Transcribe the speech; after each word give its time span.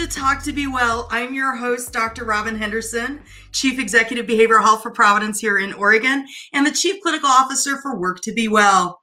to 0.00 0.06
Talk 0.06 0.42
to 0.44 0.52
Be 0.54 0.66
Well. 0.66 1.06
I'm 1.10 1.34
your 1.34 1.54
host, 1.54 1.92
Dr. 1.92 2.24
Robin 2.24 2.56
Henderson, 2.56 3.20
Chief 3.52 3.78
Executive 3.78 4.24
Behavioral 4.24 4.62
Health 4.62 4.82
for 4.82 4.90
Providence 4.90 5.38
here 5.38 5.58
in 5.58 5.74
Oregon, 5.74 6.26
and 6.54 6.66
the 6.66 6.70
Chief 6.70 7.02
Clinical 7.02 7.28
Officer 7.28 7.76
for 7.82 8.00
Work2BeWell. 8.00 8.94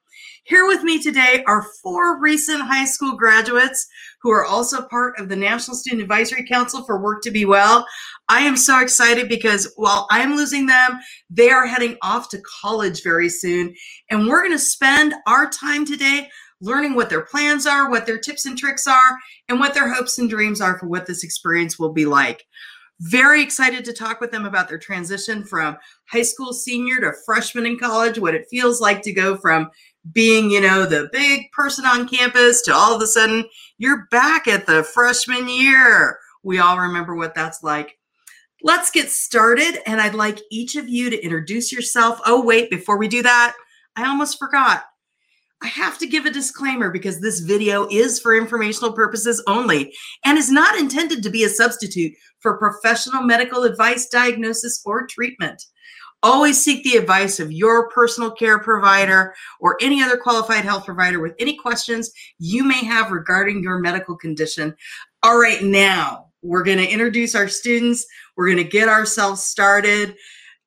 Here 0.45 0.65
with 0.65 0.81
me 0.81 0.99
today 0.99 1.43
are 1.45 1.67
four 1.83 2.19
recent 2.19 2.61
high 2.61 2.85
school 2.85 3.15
graduates 3.15 3.85
who 4.23 4.31
are 4.31 4.43
also 4.43 4.87
part 4.87 5.19
of 5.19 5.29
the 5.29 5.35
National 5.35 5.77
Student 5.77 6.01
Advisory 6.01 6.47
Council 6.47 6.83
for 6.83 6.99
Work2BeWell. 6.99 7.85
I 8.27 8.39
am 8.39 8.57
so 8.57 8.81
excited 8.81 9.29
because 9.29 9.71
while 9.75 10.07
I'm 10.09 10.35
losing 10.35 10.65
them, 10.65 10.99
they 11.29 11.51
are 11.51 11.67
heading 11.67 11.95
off 12.01 12.29
to 12.29 12.41
college 12.61 13.03
very 13.03 13.29
soon. 13.29 13.75
And 14.09 14.27
we're 14.27 14.41
going 14.41 14.51
to 14.51 14.57
spend 14.57 15.13
our 15.27 15.47
time 15.47 15.85
today 15.85 16.27
learning 16.61 16.95
what 16.95 17.09
their 17.09 17.21
plans 17.21 17.65
are, 17.65 17.89
what 17.89 18.05
their 18.05 18.17
tips 18.17 18.45
and 18.45 18.57
tricks 18.57 18.87
are, 18.87 19.17
and 19.49 19.59
what 19.59 19.73
their 19.73 19.93
hopes 19.93 20.17
and 20.17 20.29
dreams 20.29 20.61
are 20.61 20.77
for 20.77 20.87
what 20.87 21.05
this 21.05 21.23
experience 21.23 21.77
will 21.77 21.93
be 21.93 22.05
like. 22.05 22.45
Very 22.99 23.43
excited 23.43 23.85
to 23.85 23.93
talk 23.93 24.19
with 24.19 24.31
them 24.31 24.45
about 24.45 24.67
their 24.67 24.79
transition 24.79 25.43
from 25.43 25.77
high 26.09 26.23
school 26.23 26.51
senior 26.51 26.99
to 26.99 27.13
freshman 27.25 27.67
in 27.67 27.77
college, 27.77 28.17
what 28.17 28.33
it 28.33 28.47
feels 28.49 28.81
like 28.81 29.03
to 29.03 29.13
go 29.13 29.37
from 29.37 29.69
being, 30.13 30.49
you 30.49 30.61
know, 30.61 30.85
the 30.85 31.09
big 31.11 31.51
person 31.51 31.85
on 31.85 32.07
campus 32.07 32.61
to 32.63 32.73
all 32.73 32.95
of 32.95 33.01
a 33.01 33.07
sudden 33.07 33.45
you're 33.77 34.07
back 34.09 34.47
at 34.47 34.65
the 34.65 34.83
freshman 34.83 35.47
year. 35.47 36.17
We 36.43 36.59
all 36.59 36.79
remember 36.79 37.15
what 37.15 37.35
that's 37.35 37.61
like. 37.61 37.99
Let's 38.63 38.89
get 38.89 39.11
started. 39.11 39.79
And 39.85 40.01
I'd 40.01 40.15
like 40.15 40.39
each 40.49 40.75
of 40.75 40.89
you 40.89 41.09
to 41.11 41.23
introduce 41.23 41.71
yourself. 41.71 42.19
Oh, 42.25 42.41
wait, 42.41 42.71
before 42.71 42.97
we 42.97 43.07
do 43.07 43.21
that, 43.21 43.55
I 43.95 44.07
almost 44.07 44.39
forgot. 44.39 44.85
I 45.61 45.67
have 45.67 45.97
to 45.99 46.07
give 46.07 46.25
a 46.25 46.31
disclaimer 46.31 46.91
because 46.91 47.19
this 47.19 47.39
video 47.39 47.87
is 47.89 48.19
for 48.19 48.37
informational 48.37 48.93
purposes 48.93 49.43
only 49.47 49.93
and 50.23 50.37
is 50.37 50.51
not 50.51 50.77
intended 50.77 51.23
to 51.23 51.31
be 51.31 51.43
a 51.43 51.49
substitute 51.49 52.13
for 52.39 52.57
professional 52.57 53.23
medical 53.23 53.63
advice, 53.63 54.07
diagnosis, 54.07 54.81
or 54.85 55.07
treatment. 55.07 55.63
Always 56.21 56.63
seek 56.63 56.83
the 56.83 56.97
advice 56.97 57.39
of 57.39 57.51
your 57.51 57.89
personal 57.89 58.31
care 58.31 58.59
provider 58.59 59.33
or 59.59 59.77
any 59.81 60.01
other 60.01 60.17
qualified 60.17 60.63
health 60.63 60.85
provider 60.85 61.19
with 61.19 61.33
any 61.39 61.55
questions 61.57 62.11
you 62.39 62.63
may 62.63 62.85
have 62.85 63.11
regarding 63.11 63.63
your 63.63 63.79
medical 63.79 64.15
condition. 64.15 64.75
All 65.23 65.39
right, 65.39 65.63
now 65.63 66.27
we're 66.41 66.63
going 66.63 66.79
to 66.79 66.89
introduce 66.89 67.33
our 67.35 67.47
students. 67.47 68.05
We're 68.35 68.47
going 68.47 68.57
to 68.57 68.63
get 68.63 68.89
ourselves 68.89 69.43
started. 69.43 70.15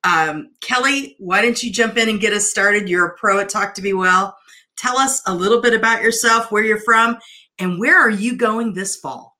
Um, 0.02 0.50
Kelly, 0.60 1.16
why 1.18 1.42
don't 1.42 1.62
you 1.62 1.72
jump 1.72 1.96
in 1.96 2.08
and 2.08 2.20
get 2.20 2.32
us 2.32 2.50
started? 2.50 2.88
You're 2.88 3.06
a 3.06 3.16
pro 3.16 3.38
at 3.38 3.48
Talk 3.48 3.74
to 3.74 3.82
Be 3.82 3.92
Well. 3.92 4.36
Tell 4.80 4.96
us 4.96 5.20
a 5.26 5.34
little 5.34 5.60
bit 5.60 5.74
about 5.74 6.02
yourself, 6.02 6.50
where 6.50 6.64
you're 6.64 6.80
from, 6.80 7.18
and 7.58 7.78
where 7.78 8.00
are 8.00 8.08
you 8.08 8.34
going 8.34 8.72
this 8.72 8.96
fall? 8.96 9.36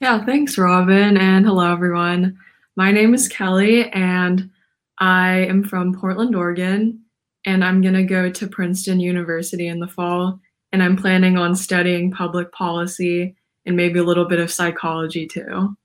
Yeah, 0.00 0.24
thanks, 0.24 0.58
Robin, 0.58 1.16
and 1.16 1.46
hello, 1.46 1.70
everyone. 1.70 2.36
My 2.74 2.90
name 2.90 3.14
is 3.14 3.28
Kelly, 3.28 3.88
and 3.92 4.50
I 4.98 5.46
am 5.46 5.62
from 5.62 5.94
Portland, 5.94 6.34
Oregon, 6.34 7.02
and 7.46 7.64
I'm 7.64 7.80
going 7.80 7.94
to 7.94 8.02
go 8.02 8.28
to 8.30 8.48
Princeton 8.48 8.98
University 8.98 9.68
in 9.68 9.78
the 9.78 9.86
fall, 9.86 10.40
and 10.72 10.82
I'm 10.82 10.96
planning 10.96 11.38
on 11.38 11.54
studying 11.54 12.10
public 12.10 12.50
policy 12.50 13.36
and 13.64 13.76
maybe 13.76 14.00
a 14.00 14.04
little 14.04 14.24
bit 14.24 14.40
of 14.40 14.50
psychology 14.50 15.28
too. 15.28 15.76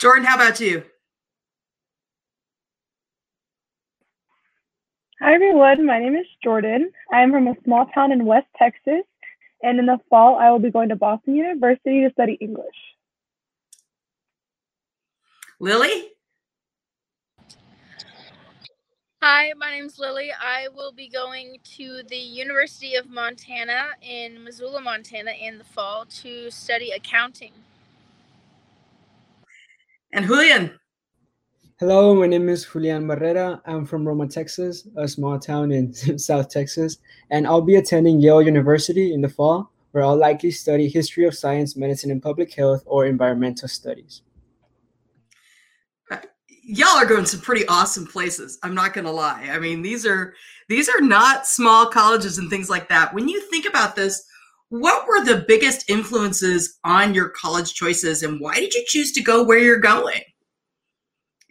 Jordan, 0.00 0.24
how 0.24 0.36
about 0.36 0.58
you? 0.58 0.84
Hi, 5.20 5.34
everyone. 5.34 5.84
My 5.84 5.98
name 5.98 6.14
is 6.14 6.26
Jordan. 6.44 6.92
I 7.12 7.22
am 7.22 7.32
from 7.32 7.48
a 7.48 7.54
small 7.64 7.86
town 7.86 8.12
in 8.12 8.24
West 8.24 8.46
Texas, 8.56 9.02
and 9.64 9.80
in 9.80 9.86
the 9.86 9.98
fall, 10.08 10.36
I 10.36 10.48
will 10.52 10.60
be 10.60 10.70
going 10.70 10.90
to 10.90 10.96
Boston 10.96 11.34
University 11.34 12.02
to 12.02 12.10
study 12.12 12.38
English. 12.40 12.66
Lily? 15.58 16.10
Hi, 19.20 19.52
my 19.56 19.72
name 19.72 19.86
is 19.86 19.98
Lily. 19.98 20.30
I 20.40 20.68
will 20.72 20.92
be 20.92 21.08
going 21.08 21.56
to 21.76 22.02
the 22.08 22.16
University 22.16 22.94
of 22.94 23.10
Montana 23.10 23.88
in 24.00 24.44
Missoula, 24.44 24.80
Montana 24.80 25.32
in 25.32 25.58
the 25.58 25.64
fall 25.64 26.04
to 26.22 26.48
study 26.52 26.92
accounting. 26.92 27.50
And 30.12 30.26
Julian? 30.26 30.78
Hello, 31.80 32.12
my 32.12 32.26
name 32.26 32.48
is 32.48 32.64
Julian 32.64 33.06
Barrera. 33.06 33.60
I'm 33.64 33.86
from 33.86 34.04
Roma, 34.04 34.26
Texas, 34.26 34.88
a 34.96 35.06
small 35.06 35.38
town 35.38 35.70
in 35.70 35.94
South 36.18 36.48
Texas, 36.48 36.98
and 37.30 37.46
I'll 37.46 37.60
be 37.60 37.76
attending 37.76 38.18
Yale 38.18 38.42
University 38.42 39.14
in 39.14 39.20
the 39.20 39.28
fall, 39.28 39.70
where 39.92 40.02
I'll 40.02 40.16
likely 40.16 40.50
study 40.50 40.88
history 40.88 41.24
of 41.24 41.36
science, 41.36 41.76
medicine, 41.76 42.10
and 42.10 42.20
public 42.20 42.52
health 42.52 42.82
or 42.84 43.06
environmental 43.06 43.68
studies. 43.68 44.22
Uh, 46.10 46.16
y'all 46.64 46.98
are 46.98 47.06
going 47.06 47.26
some 47.26 47.42
pretty 47.42 47.64
awesome 47.68 48.08
places. 48.08 48.58
I'm 48.64 48.74
not 48.74 48.92
going 48.92 49.04
to 49.04 49.12
lie. 49.12 49.48
I 49.48 49.60
mean, 49.60 49.80
these 49.80 50.04
are 50.04 50.34
these 50.68 50.88
are 50.88 51.00
not 51.00 51.46
small 51.46 51.86
colleges 51.86 52.38
and 52.38 52.50
things 52.50 52.68
like 52.68 52.88
that. 52.88 53.14
When 53.14 53.28
you 53.28 53.40
think 53.40 53.66
about 53.68 53.94
this, 53.94 54.26
what 54.70 55.06
were 55.06 55.24
the 55.24 55.44
biggest 55.46 55.88
influences 55.88 56.80
on 56.82 57.14
your 57.14 57.28
college 57.28 57.74
choices 57.74 58.24
and 58.24 58.40
why 58.40 58.54
did 58.54 58.74
you 58.74 58.84
choose 58.88 59.12
to 59.12 59.22
go 59.22 59.44
where 59.44 59.60
you're 59.60 59.78
going? 59.78 60.22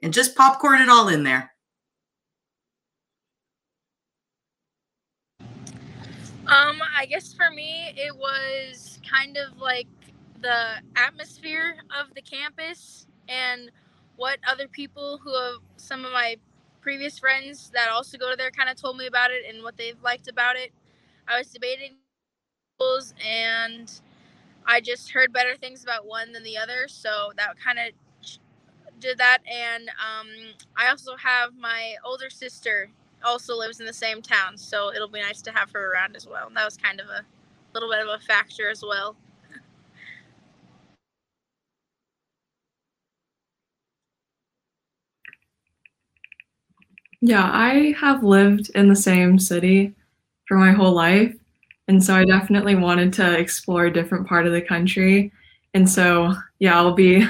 And 0.02 0.14
just 0.14 0.36
popcorn 0.36 0.82
it 0.82 0.90
all 0.90 1.08
in 1.10 1.24
there. 1.24 1.52
Um, 6.48 6.82
I 6.98 7.06
guess 7.06 7.34
for 7.34 7.50
me, 7.52 7.94
it 7.98 8.16
was 8.16 9.00
kind 9.10 9.36
of 9.38 9.58
like 9.58 9.88
the 10.42 10.76
atmosphere 10.96 11.76
of 12.00 12.14
the 12.16 12.22
campus 12.22 13.08
and 13.28 13.70
what 14.16 14.40
other 14.48 14.68
people 14.68 15.20
who 15.22 15.34
have 15.34 15.56
some 15.76 16.06
of 16.06 16.14
my 16.14 16.38
previous 16.80 17.20
friends 17.20 17.70
that 17.74 17.90
also 17.90 18.18
go 18.18 18.32
to 18.32 18.38
there 18.38 18.50
kind 18.52 18.70
of 18.70 18.78
told 18.78 18.96
me 18.98 19.08
about 19.08 19.32
it 19.32 19.44
and 19.50 19.62
what 19.62 19.76
they've 19.76 20.02
liked 20.02 20.30
about 20.30 20.56
it. 20.56 20.72
I 21.28 21.38
was 21.38 21.48
debating 21.52 21.98
schools 22.78 23.14
and 23.26 23.92
I 24.66 24.80
just 24.80 25.12
heard 25.12 25.34
better 25.34 25.56
things 25.58 25.84
about 25.84 26.06
one 26.06 26.32
than 26.32 26.44
the 26.44 26.58
other, 26.58 26.88
so 26.88 27.32
that 27.38 27.60
kind 27.60 27.80
of 27.80 27.92
did 29.00 29.18
that, 29.18 29.40
and 29.52 29.90
um, 29.90 30.28
I 30.76 30.90
also 30.90 31.16
have 31.16 31.56
my 31.56 31.96
older 32.06 32.30
sister 32.30 32.90
also 33.24 33.56
lives 33.56 33.80
in 33.80 33.86
the 33.86 33.94
same 33.94 34.22
town, 34.22 34.58
so 34.58 34.94
it'll 34.94 35.08
be 35.08 35.22
nice 35.22 35.42
to 35.44 35.52
have 35.52 35.72
her 35.72 35.92
around 35.92 36.16
as 36.16 36.28
well. 36.28 36.48
And 36.48 36.56
that 36.56 36.66
was 36.66 36.78
kind 36.78 37.00
of 37.00 37.08
a 37.08 37.26
little 37.74 37.90
bit 37.90 38.00
of 38.00 38.08
a 38.08 38.20
factor 38.26 38.70
as 38.70 38.84
well. 38.84 39.16
Yeah, 47.22 47.50
I 47.52 47.96
have 48.00 48.24
lived 48.24 48.70
in 48.76 48.90
the 48.90 48.96
same 48.96 49.40
city 49.40 49.96
for 50.48 50.58
my 50.58 50.72
whole 50.72 50.94
life. 50.94 51.36
And 51.88 52.04
so 52.04 52.16
I 52.16 52.26
definitely 52.26 52.76
wanted 52.76 53.14
to 53.14 53.38
explore 53.38 53.86
a 53.86 53.94
different 53.94 54.28
part 54.28 54.46
of 54.46 54.54
the 54.54 54.62
country. 54.62 55.32
And 55.74 55.90
so, 55.90 56.34
yeah, 56.60 56.76
I'll 56.76 56.94
be 56.94 57.26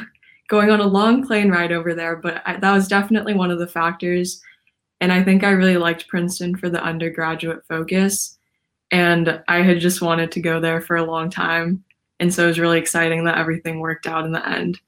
going 0.48 0.70
on 0.70 0.80
a 0.80 0.88
long 0.88 1.26
plane 1.26 1.50
ride 1.50 1.72
over 1.72 1.94
there, 1.94 2.16
but 2.16 2.42
I, 2.46 2.58
that 2.58 2.74
was 2.74 2.88
definitely 2.88 3.34
one 3.34 3.52
of 3.52 3.60
the 3.60 3.68
factors. 3.68 4.42
And 5.00 5.12
I 5.12 5.24
think 5.24 5.44
I 5.44 5.52
really 5.52 5.78
liked 5.78 6.08
Princeton 6.08 6.56
for 6.56 6.70
the 6.70 6.84
undergraduate 6.84 7.66
focus. 7.68 8.38
And 8.90 9.42
I 9.48 9.62
had 9.62 9.80
just 9.80 10.02
wanted 10.02 10.32
to 10.32 10.42
go 10.42 10.60
there 10.60 10.82
for 10.82 10.96
a 10.96 11.04
long 11.04 11.30
time. 11.30 11.84
And 12.20 12.34
so 12.34 12.46
it 12.46 12.48
was 12.48 12.60
really 12.60 12.80
exciting 12.80 13.26
that 13.26 13.38
everything 13.38 13.80
worked 13.80 14.08
out 14.08 14.26
in 14.26 14.32
the 14.32 14.48
end. 14.48 14.80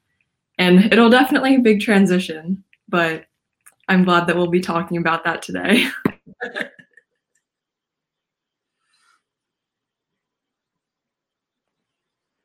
And 0.58 0.92
it'll 0.92 1.10
definitely 1.10 1.50
be 1.50 1.56
a 1.56 1.74
big 1.74 1.80
transition, 1.80 2.64
but 2.88 3.26
I'm 3.88 4.04
glad 4.04 4.26
that 4.26 4.36
we'll 4.36 4.46
be 4.46 4.60
talking 4.60 4.96
about 4.96 5.24
that 5.24 5.42
today. 5.42 5.88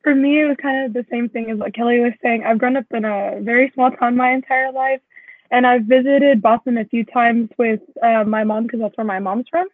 for 0.06 0.14
me, 0.14 0.42
it 0.42 0.46
was 0.46 0.58
kind 0.62 0.86
of 0.86 0.94
the 0.94 1.04
same 1.10 1.28
thing 1.30 1.50
as 1.50 1.58
what 1.58 1.74
Kelly 1.74 2.00
was 2.00 2.14
saying. 2.22 2.44
I've 2.46 2.60
grown 2.60 2.78
up 2.78 2.86
in 2.92 3.06
a 3.06 3.40
very 3.42 3.72
small 3.74 3.90
town 3.90 4.16
my 4.16 4.32
entire 4.34 4.72
life, 4.72 5.02
and 5.50 5.66
I've 5.66 5.86
visited 5.86 6.44
Boston 6.44 6.78
a 6.78 6.86
few 6.86 7.04
times 7.06 7.50
with 7.58 7.80
uh, 8.04 8.24
my 8.24 8.44
mom 8.44 8.64
because 8.64 8.82
that's 8.82 8.96
where 8.98 9.06
my 9.06 9.18
mom's 9.18 9.48
from. 9.50 9.66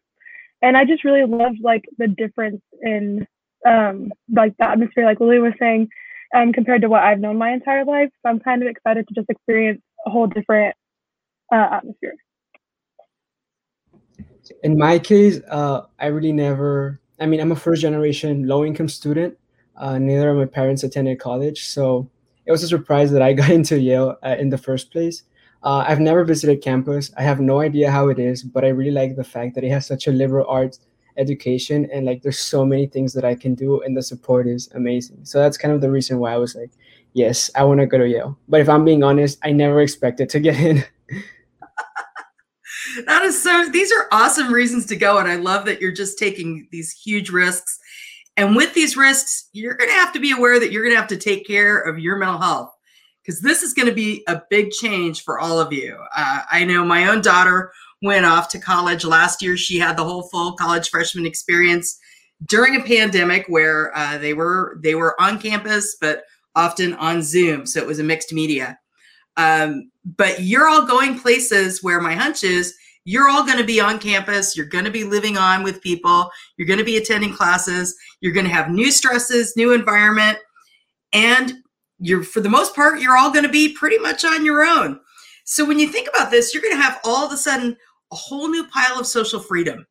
And 0.62 0.78
I 0.78 0.86
just 0.86 1.04
really 1.04 1.25
loved 1.25 1.57
like 1.62 1.83
the 1.98 2.07
difference 2.07 2.62
in 2.81 3.28
um, 3.68 4.13
like 4.33 4.56
the 4.56 4.69
atmosphere, 4.69 5.04
like 5.04 5.19
Lily 5.19 5.39
was 5.39 5.51
saying, 5.60 5.89
um, 6.34 6.54
compared 6.54 6.81
to 6.84 6.88
what 6.88 7.04
I've 7.04 7.19
known 7.19 7.38
my 7.38 7.51
entire 7.51 7.84
life. 7.84 8.10
So 8.24 8.30
I'm 8.30 8.39
kind 8.39 8.63
of 8.63 8.69
excited 8.69 9.10
to 9.10 9.13
just 9.13 9.30
experience 9.30 9.81
a 10.06 10.12
whole 10.12 10.27
different 10.27 10.77
uh, 11.54 11.68
atmosphere. 11.74 12.16
In 14.63 14.77
my 14.77 14.98
case, 14.98 15.42
uh, 15.50 15.81
I 16.00 16.07
really 16.07 16.31
never. 16.31 17.01
I 17.19 17.25
mean, 17.25 17.42
I'm 17.42 17.51
a 17.51 17.56
first 17.57 17.81
generation 17.81 18.48
low 18.48 18.63
income 18.63 18.88
student, 18.88 19.38
uh, 19.81 19.98
neither 19.98 20.30
of 20.30 20.38
my 20.38 20.45
parents 20.45 20.83
attended 20.83 21.19
college, 21.19 21.66
so 21.66 22.10
it 22.45 22.51
was 22.51 22.63
a 22.63 22.68
surprise 22.68 23.12
that 23.12 23.22
I 23.22 23.33
got 23.42 23.50
into 23.50 23.80
Yale 23.80 24.18
uh, 24.24 24.36
in 24.39 24.50
the 24.50 24.57
first 24.57 24.92
place. 24.92 25.24
Uh, 25.63 25.83
I've 25.88 26.00
never 26.00 26.24
visited 26.24 26.62
campus. 26.62 27.12
I 27.18 27.24
have 27.24 27.39
no 27.39 27.60
idea 27.60 27.92
how 27.92 28.07
it 28.07 28.18
is, 28.18 28.42
but 28.42 28.66
I 28.66 28.69
really 28.69 28.92
like 28.92 29.16
the 29.16 29.24
fact 29.24 29.56
that 29.56 29.63
it 29.63 29.69
has 29.69 29.86
such 29.86 30.07
a 30.07 30.12
liberal 30.12 30.48
arts 30.48 30.80
education 31.18 31.89
and 31.94 32.06
like 32.06 32.22
there's 32.22 32.39
so 32.39 32.66
many 32.66 32.88
things 32.88 33.13
that 33.13 33.25
I 33.25 33.36
can 33.36 33.54
do 33.54 33.81
and 33.81 33.95
the 33.95 34.01
support 34.01 34.48
is 34.48 34.69
amazing. 34.74 35.19
So 35.24 35.39
that's 35.39 35.57
kind 35.57 35.74
of 35.74 35.81
the 35.81 35.92
reason 35.92 36.19
why 36.19 36.34
I 36.34 36.38
was 36.38 36.56
like, 36.56 36.72
yes, 37.13 37.51
I 37.56 37.63
want 37.63 37.80
to 37.80 37.86
go 37.86 37.98
to 37.98 38.07
Yale. 38.07 38.38
But 38.48 38.62
if 38.62 38.69
I'm 38.69 38.86
being 38.86 39.04
honest, 39.04 39.39
I 39.44 39.51
never 39.51 39.81
expected 39.81 40.30
to 40.30 40.39
get 40.39 40.60
in. 40.60 40.84
that 43.06 43.24
is 43.24 43.42
so 43.42 43.69
these 43.69 43.92
are 43.92 44.07
awesome 44.12 44.51
reasons 44.51 44.86
to 44.88 44.95
go 44.95 45.18
and 45.18 45.27
I 45.27 45.36
love 45.36 45.66
that 45.66 45.81
you're 45.81 45.92
just 45.92 46.18
taking 46.18 46.68
these 46.72 46.92
huge 46.92 47.30
risks. 47.30 47.80
And 48.42 48.56
with 48.56 48.74
these 48.74 48.98
risks, 48.98 49.50
you're 49.54 49.76
going 49.76 49.92
to 49.92 49.96
have 49.98 50.12
to 50.14 50.20
be 50.20 50.32
aware 50.32 50.60
that 50.60 50.72
you're 50.72 50.82
going 50.82 50.96
to 50.96 51.00
have 51.00 51.10
to 51.10 51.18
take 51.18 51.46
care 51.46 51.78
of 51.78 52.00
your 52.00 52.18
mental 52.18 52.40
health 52.40 52.74
because 53.24 53.40
this 53.40 53.62
is 53.62 53.72
going 53.72 53.88
to 53.88 53.94
be 53.94 54.24
a 54.28 54.42
big 54.50 54.72
change 54.72 55.24
for 55.24 55.40
all 55.40 55.60
of 55.60 55.72
you. 55.72 55.96
Uh, 56.16 56.42
I 56.52 56.66
know 56.66 56.84
my 56.84 57.08
own 57.08 57.22
daughter 57.22 57.72
went 58.02 58.26
off 58.26 58.50
to 58.50 58.60
college 58.60 59.06
last 59.06 59.44
year. 59.44 59.58
She 59.58 59.78
had 59.78 59.96
the 59.96 60.04
whole 60.04 60.24
full 60.24 60.54
college 60.54 60.90
freshman 60.90 61.28
experience 61.28 62.00
during 62.48 62.76
a 62.76 62.84
pandemic 62.84 63.46
where 63.48 63.96
uh, 63.96 64.18
they 64.18 64.34
were 64.34 64.80
they 64.82 64.96
were 64.96 65.22
on 65.22 65.40
campus, 65.40 65.96
but 66.02 66.24
often 66.56 66.96
on 66.96 67.22
Zoom, 67.22 67.68
so 67.68 67.80
it 67.80 67.86
was 67.86 68.00
a 68.00 68.04
mixed 68.04 68.34
media. 68.34 68.80
Um, 69.38 69.92
but 70.04 70.42
you're 70.42 70.68
all 70.68 70.88
going 70.88 71.20
places 71.20 71.84
where 71.84 72.02
my 72.02 72.16
hunch 72.16 72.44
is 72.44 72.74
you're 73.03 73.30
all 73.30 73.45
going 73.45 73.57
to 73.57 73.63
be 73.63 73.80
on 73.80 74.00
campus. 74.00 74.56
You're 74.56 74.65
going 74.65 74.86
to 74.86 74.92
be 74.92 75.03
living 75.03 75.38
on 75.38 75.63
with 75.63 75.81
people. 75.81 76.30
You're 76.57 76.68
going 76.68 76.80
to 76.80 76.86
be 76.86 76.98
attending 76.98 77.33
classes. 77.33 77.95
You're 78.19 78.33
going 78.33 78.45
to 78.45 78.51
have 78.51 78.69
new 78.69 78.92
stresses, 78.92 79.56
new 79.57 79.74
environment, 79.74 80.38
and 81.13 81.53
you're 82.00 82.24
for 82.24 82.42
the 82.42 82.50
most 82.50 82.75
part 82.75 83.00
you're 83.00 83.18
all 83.18 83.31
going 83.31 83.45
to 83.45 83.51
be 83.51 83.74
pretty 83.74 83.98
much 84.00 84.25
on 84.25 84.45
your 84.45 84.63
own. 84.63 85.00
So 85.45 85.65
when 85.65 85.80
you 85.80 85.88
think 85.88 86.07
about 86.09 86.31
this, 86.31 86.53
you're 86.53 86.63
going 86.63 86.75
to 86.75 86.81
have 86.81 87.00
all 87.03 87.25
of 87.25 87.31
a 87.31 87.38
sudden 87.38 87.75
a 88.12 88.15
whole 88.15 88.50
new 88.50 88.65
pile 88.68 89.00
of 89.00 89.07
social 89.07 89.39
freedom. 89.39 89.86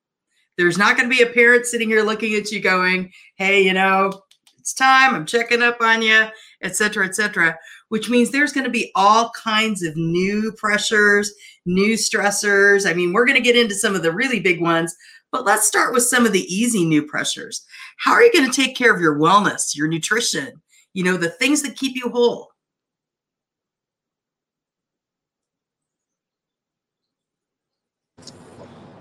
There's 0.57 0.79
not 0.79 0.97
going 0.97 1.09
to 1.09 1.17
be 1.17 1.23
a 1.23 1.33
parent 1.33 1.67
sitting 1.67 1.89
here 1.89 2.03
looking 2.03 2.35
at 2.35 2.51
you 2.51 2.61
going, 2.61 3.11
"Hey, 3.37 3.63
you 3.63 3.73
know, 3.73 4.23
it's 4.59 4.75
time. 4.75 5.15
I'm 5.15 5.27
checking 5.27 5.63
up 5.63 5.81
on 5.81 6.03
you, 6.03 6.27
etc., 6.63 7.07
etc." 7.07 7.57
Which 7.89 8.09
means 8.09 8.31
there's 8.31 8.53
going 8.53 8.65
to 8.65 8.71
be 8.71 8.93
all 8.95 9.31
kinds 9.31 9.83
of 9.83 9.97
new 9.97 10.53
pressures, 10.53 11.33
new 11.67 11.95
stressors. 11.95 12.89
I 12.89 12.95
mean, 12.95 13.13
we're 13.13 13.27
going 13.27 13.37
to 13.37 13.45
get 13.45 13.57
into 13.57 13.75
some 13.75 13.95
of 13.95 14.03
the 14.03 14.13
really 14.13 14.41
big 14.41 14.61
ones, 14.61 14.95
but 15.33 15.45
let's 15.45 15.67
start 15.67 15.93
with 15.93 16.03
some 16.03 16.27
of 16.27 16.33
the 16.33 16.45
easy 16.53 16.85
new 16.85 17.03
pressures. 17.07 17.65
How 17.99 18.13
are 18.13 18.23
you 18.23 18.33
going 18.33 18.51
to 18.51 18.57
take 18.57 18.77
care 18.77 18.95
of 18.95 19.01
your 19.01 19.19
wellness, 19.19 19.77
your 19.77 19.89
nutrition, 19.89 20.61
you 20.95 21.05
know, 21.05 21.17
the 21.17 21.31
things 21.31 21.63
that 21.63 21.77
keep 21.77 21.97
you 21.97 22.09
whole? 22.11 22.49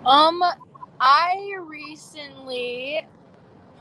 Um, 0.05 0.41
I 0.99 1.55
recently 1.61 3.05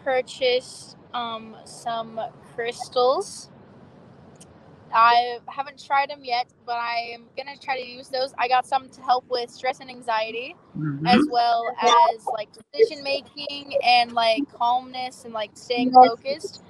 purchased 0.04 0.96
um 1.14 1.56
some 1.64 2.20
crystals. 2.54 3.50
I 4.94 5.38
haven't 5.46 5.84
tried 5.84 6.10
them 6.10 6.24
yet, 6.24 6.48
but 6.66 6.76
I 6.76 7.10
am 7.14 7.24
gonna 7.36 7.56
try 7.56 7.80
to 7.80 7.86
use 7.86 8.08
those. 8.08 8.34
I 8.38 8.48
got 8.48 8.66
some 8.66 8.88
to 8.90 9.00
help 9.02 9.24
with 9.28 9.50
stress 9.50 9.80
and 9.80 9.90
anxiety, 9.90 10.56
mm-hmm. 10.76 11.06
as 11.06 11.26
well 11.30 11.64
as 11.80 12.26
like 12.26 12.48
decision 12.72 13.02
making 13.02 13.76
and 13.84 14.12
like 14.12 14.42
calmness 14.52 15.24
and 15.24 15.34
like 15.34 15.50
staying 15.54 15.92
focused. 15.92 16.62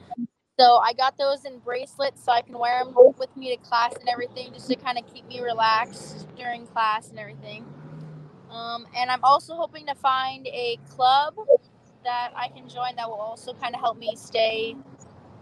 So 0.59 0.79
I 0.79 0.93
got 0.93 1.17
those 1.17 1.44
in 1.44 1.61
bracelets 1.61 2.25
so 2.25 2.32
I 2.32 2.43
can 2.43 2.59
wear 2.59 2.85
them 2.85 2.93
with 3.17 3.37
me 3.37 3.56
to 3.56 3.62
class 3.62 3.94
and 3.94 4.09
everything, 4.09 4.53
just 4.53 4.69
to 4.69 4.76
kind 4.76 4.99
of 4.99 5.06
keep 5.12 5.26
me 5.29 5.41
relaxed 5.41 6.26
during 6.37 6.67
class 6.67 7.11
and 7.11 7.19
everything. 7.19 7.65
Um, 8.50 8.87
and 8.97 9.11
I'm 9.11 9.23
also 9.23 9.55
hoping 9.55 9.87
to 9.87 9.94
find 9.94 10.47
a 10.49 10.79
club 10.88 11.35
that 12.05 12.32
I 12.35 12.49
can 12.49 12.69
join 12.69 12.97
that 12.97 13.09
will 13.09 13.20
also 13.20 13.53
kind 13.53 13.75
of 13.75 13.81
help 13.81 13.99
me 13.99 14.17
stay 14.17 14.75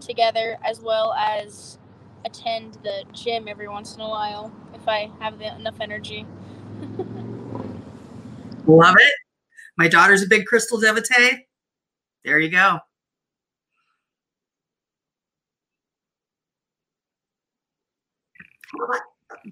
together 0.00 0.58
as 0.64 0.80
well 0.80 1.14
as 1.14 1.78
attend 2.26 2.74
the 2.82 3.04
gym 3.12 3.48
every 3.48 3.68
once 3.68 3.94
in 3.94 4.02
a 4.02 4.08
while 4.08 4.52
if 4.74 4.86
I 4.86 5.10
have 5.20 5.38
the, 5.38 5.54
enough 5.56 5.80
energy. 5.80 6.26
Love 8.66 8.96
it. 8.98 9.14
My 9.78 9.88
daughter's 9.88 10.22
a 10.22 10.26
big 10.26 10.44
crystal 10.46 10.80
devotee. 10.80 11.46
There 12.24 12.38
you 12.38 12.50
go. 12.50 12.78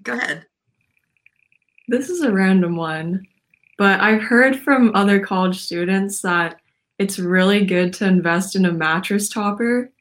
Go 0.03 0.13
ahead. 0.13 0.45
This 1.87 2.09
is 2.09 2.21
a 2.21 2.31
random 2.31 2.75
one. 2.75 3.25
But 3.77 3.99
I've 3.99 4.21
heard 4.21 4.59
from 4.59 4.91
other 4.95 5.19
college 5.19 5.61
students 5.61 6.21
that 6.21 6.59
it's 6.97 7.19
really 7.19 7.65
good 7.65 7.93
to 7.93 8.07
invest 8.07 8.55
in 8.55 8.65
a 8.65 8.71
mattress 8.71 9.29
topper 9.29 9.91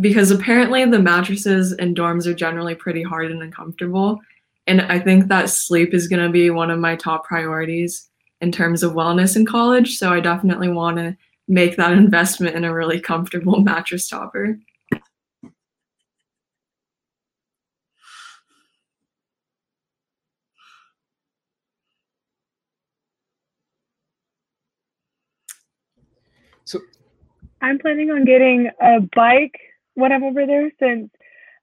because 0.00 0.30
apparently 0.30 0.84
the 0.84 0.98
mattresses 0.98 1.72
in 1.72 1.94
dorms 1.94 2.26
are 2.26 2.34
generally 2.34 2.74
pretty 2.74 3.02
hard 3.02 3.30
and 3.30 3.42
uncomfortable. 3.42 4.20
And 4.66 4.82
I 4.82 4.98
think 4.98 5.28
that 5.28 5.50
sleep 5.50 5.94
is 5.94 6.08
going 6.08 6.22
to 6.22 6.30
be 6.30 6.50
one 6.50 6.70
of 6.70 6.78
my 6.78 6.96
top 6.96 7.24
priorities 7.24 8.08
in 8.40 8.50
terms 8.50 8.82
of 8.82 8.92
wellness 8.92 9.36
in 9.36 9.46
college. 9.46 9.96
So 9.96 10.12
I 10.12 10.20
definitely 10.20 10.68
want 10.68 10.96
to 10.96 11.16
make 11.48 11.76
that 11.76 11.92
investment 12.04 12.56
in 12.56 12.64
a 12.64 12.74
really 12.74 13.00
comfortable 13.00 13.60
mattress 13.60 14.08
topper. 14.08 14.58
So 26.64 26.80
I'm 27.60 27.78
planning 27.78 28.10
on 28.10 28.24
getting 28.24 28.70
a 28.80 29.00
bike 29.14 29.60
when 29.94 30.12
I'm 30.12 30.24
over 30.24 30.46
there 30.46 30.70
since 30.78 31.10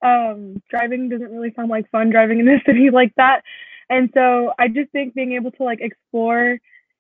um, 0.04 0.62
driving 0.70 1.10
doesn't 1.10 1.32
really 1.32 1.54
sound 1.56 1.70
like 1.70 1.90
fun 1.92 2.10
driving 2.10 2.40
in 2.40 2.46
the 2.46 2.60
city 2.66 2.90
like 2.90 3.14
that. 3.18 3.44
And 3.90 4.10
so 4.14 4.54
I 4.58 4.68
just 4.68 4.92
think 4.92 5.14
being 5.14 5.34
able 5.34 5.52
to 5.52 5.64
like 5.64 5.80
explore 5.82 6.58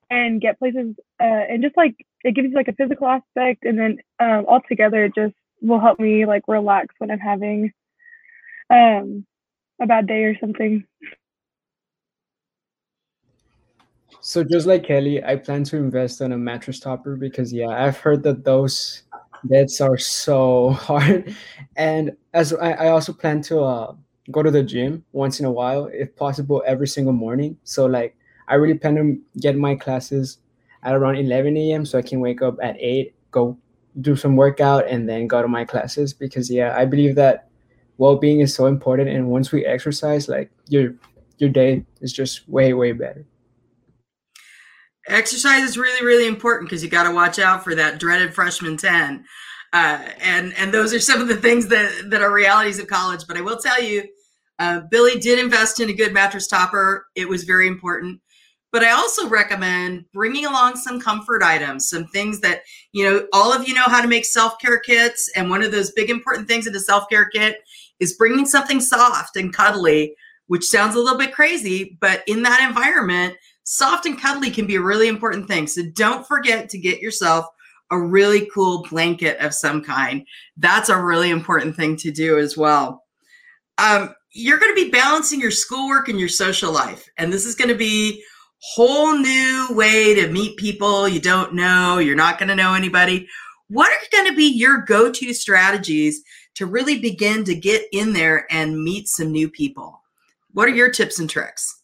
and 0.09 0.41
get 0.41 0.59
places 0.59 0.95
uh, 1.21 1.43
and 1.49 1.63
just 1.63 1.77
like 1.77 1.95
it 2.23 2.35
gives 2.35 2.49
you 2.49 2.55
like 2.55 2.67
a 2.67 2.73
physical 2.73 3.07
aspect 3.07 3.63
and 3.63 3.79
then 3.79 3.97
um, 4.19 4.45
all 4.47 4.61
together 4.67 5.05
it 5.05 5.15
just 5.15 5.33
will 5.61 5.79
help 5.79 5.99
me 5.99 6.25
like 6.25 6.43
relax 6.47 6.93
when 6.97 7.09
I'm 7.09 7.19
having 7.19 7.71
um, 8.69 9.25
a 9.81 9.87
bad 9.87 10.07
day 10.07 10.23
or 10.23 10.37
something. 10.39 10.83
So 14.19 14.43
just 14.43 14.67
like 14.67 14.83
Kelly, 14.83 15.23
I 15.23 15.35
plan 15.35 15.63
to 15.65 15.77
invest 15.77 16.21
on 16.21 16.31
a 16.31 16.37
mattress 16.37 16.79
topper 16.79 17.15
because 17.15 17.51
yeah, 17.51 17.69
I've 17.69 17.97
heard 17.97 18.21
that 18.23 18.43
those 18.43 19.03
beds 19.43 19.81
are 19.81 19.97
so 19.97 20.71
hard, 20.87 21.35
and 21.75 22.11
as 22.33 22.53
I, 22.53 22.71
I 22.71 22.87
also 22.89 23.13
plan 23.13 23.41
to 23.43 23.61
uh, 23.63 23.95
go 24.31 24.43
to 24.43 24.51
the 24.51 24.63
gym 24.63 25.03
once 25.11 25.39
in 25.39 25.45
a 25.45 25.51
while, 25.51 25.89
if 25.91 26.15
possible, 26.15 26.63
every 26.65 26.87
single 26.87 27.13
morning. 27.13 27.57
So 27.63 27.85
like 27.85 28.15
I 28.47 28.55
really 28.55 28.77
plan 28.77 28.95
to 28.95 29.19
get 29.39 29.55
my 29.57 29.75
classes 29.75 30.39
at 30.83 30.95
around 30.95 31.17
11 31.17 31.71
a.m. 31.73 31.85
so 31.85 31.97
I 31.97 32.01
can 32.01 32.19
wake 32.19 32.41
up 32.41 32.57
at 32.61 32.75
8, 32.79 33.13
go 33.31 33.57
do 34.01 34.15
some 34.15 34.35
workout, 34.35 34.87
and 34.87 35.07
then 35.07 35.27
go 35.27 35.41
to 35.41 35.47
my 35.47 35.65
classes 35.65 36.13
because 36.13 36.49
yeah, 36.49 36.75
I 36.77 36.85
believe 36.85 37.15
that 37.15 37.49
well-being 37.97 38.39
is 38.39 38.53
so 38.53 38.65
important, 38.67 39.09
and 39.09 39.29
once 39.29 39.51
we 39.51 39.65
exercise, 39.65 40.27
like 40.29 40.51
your 40.67 40.93
your 41.37 41.49
day 41.49 41.83
is 42.01 42.13
just 42.13 42.47
way 42.47 42.73
way 42.73 42.91
better 42.91 43.25
exercise 45.07 45.63
is 45.63 45.77
really 45.77 46.05
really 46.05 46.27
important 46.27 46.69
because 46.69 46.83
you 46.83 46.89
got 46.89 47.03
to 47.03 47.13
watch 47.13 47.39
out 47.39 47.63
for 47.63 47.75
that 47.75 47.99
dreaded 47.99 48.33
freshman 48.33 48.77
10 48.77 49.25
uh, 49.73 49.99
and 50.21 50.53
and 50.57 50.73
those 50.73 50.93
are 50.93 50.99
some 50.99 51.21
of 51.21 51.27
the 51.27 51.35
things 51.35 51.67
that 51.67 52.09
that 52.09 52.21
are 52.21 52.33
realities 52.33 52.79
of 52.79 52.87
college. 52.87 53.25
But 53.27 53.37
i 53.37 53.41
will 53.41 53.57
tell 53.57 53.81
you 53.81 54.03
uh, 54.59 54.81
billy 54.91 55.19
did 55.19 55.39
invest 55.39 55.79
in 55.79 55.89
a 55.89 55.93
good 55.93 56.13
mattress 56.13 56.47
topper. 56.47 57.05
It 57.15 57.27
was 57.27 57.43
very 57.43 57.67
important. 57.67 58.19
But 58.71 58.83
i 58.83 58.91
also 58.91 59.29
recommend 59.29 60.05
bringing 60.13 60.45
along 60.45 60.75
some 60.75 60.99
comfort 60.99 61.41
items 61.41 61.89
some 61.89 62.05
things 62.07 62.41
that 62.41 62.61
you 62.91 63.03
know 63.03 63.27
all 63.33 63.53
of 63.53 63.67
you 63.67 63.73
know 63.73 63.85
how 63.85 64.01
to 64.01 64.07
make 64.07 64.25
self-care 64.25 64.79
kits. 64.79 65.29
And 65.35 65.49
one 65.49 65.63
of 65.63 65.71
those 65.71 65.91
big 65.91 66.09
important 66.09 66.47
things 66.47 66.67
in 66.67 66.73
the 66.73 66.79
self-care 66.79 67.29
kit 67.29 67.57
is 67.99 68.17
bringing 68.17 68.45
something 68.45 68.81
soft 68.81 69.37
and 69.37 69.53
cuddly 69.53 70.15
which 70.47 70.65
sounds 70.65 70.95
a 70.95 70.99
little 70.99 71.17
bit 71.17 71.33
crazy 71.33 71.97
but 72.01 72.23
in 72.27 72.41
that 72.43 72.67
environment 72.67 73.37
soft 73.63 74.05
and 74.05 74.19
cuddly 74.19 74.51
can 74.51 74.65
be 74.65 74.75
a 74.75 74.81
really 74.81 75.07
important 75.07 75.47
thing. 75.47 75.67
So 75.67 75.83
don't 75.93 76.27
forget 76.27 76.69
to 76.69 76.77
get 76.77 77.01
yourself 77.01 77.45
a 77.91 77.99
really 77.99 78.49
cool 78.53 78.85
blanket 78.89 79.37
of 79.39 79.53
some 79.53 79.83
kind. 79.83 80.25
That's 80.57 80.89
a 80.89 81.01
really 81.01 81.29
important 81.29 81.75
thing 81.75 81.97
to 81.97 82.11
do 82.11 82.39
as 82.39 82.57
well. 82.57 83.03
Um, 83.77 84.15
you're 84.33 84.59
going 84.59 84.73
to 84.73 84.83
be 84.83 84.89
balancing 84.89 85.41
your 85.41 85.51
schoolwork 85.51 86.07
and 86.07 86.19
your 86.19 86.29
social 86.29 86.71
life. 86.71 87.07
And 87.17 87.31
this 87.31 87.45
is 87.45 87.55
going 87.55 87.69
to 87.69 87.75
be 87.75 88.23
whole 88.61 89.17
new 89.17 89.67
way 89.71 90.13
to 90.13 90.31
meet 90.31 90.55
people 90.57 91.07
you 91.09 91.19
don't 91.19 91.53
know. 91.53 91.97
You're 91.97 92.15
not 92.15 92.37
going 92.37 92.49
to 92.49 92.55
know 92.55 92.73
anybody. 92.73 93.27
What 93.67 93.91
are 93.91 94.07
going 94.11 94.29
to 94.29 94.35
be 94.35 94.45
your 94.45 94.81
go-to 94.81 95.33
strategies 95.33 96.21
to 96.55 96.65
really 96.65 96.99
begin 96.99 97.43
to 97.45 97.55
get 97.55 97.85
in 97.91 98.13
there 98.13 98.45
and 98.51 98.83
meet 98.83 99.07
some 99.07 99.31
new 99.31 99.49
people? 99.49 100.01
What 100.53 100.67
are 100.67 100.75
your 100.75 100.91
tips 100.91 101.19
and 101.19 101.29
tricks? 101.29 101.80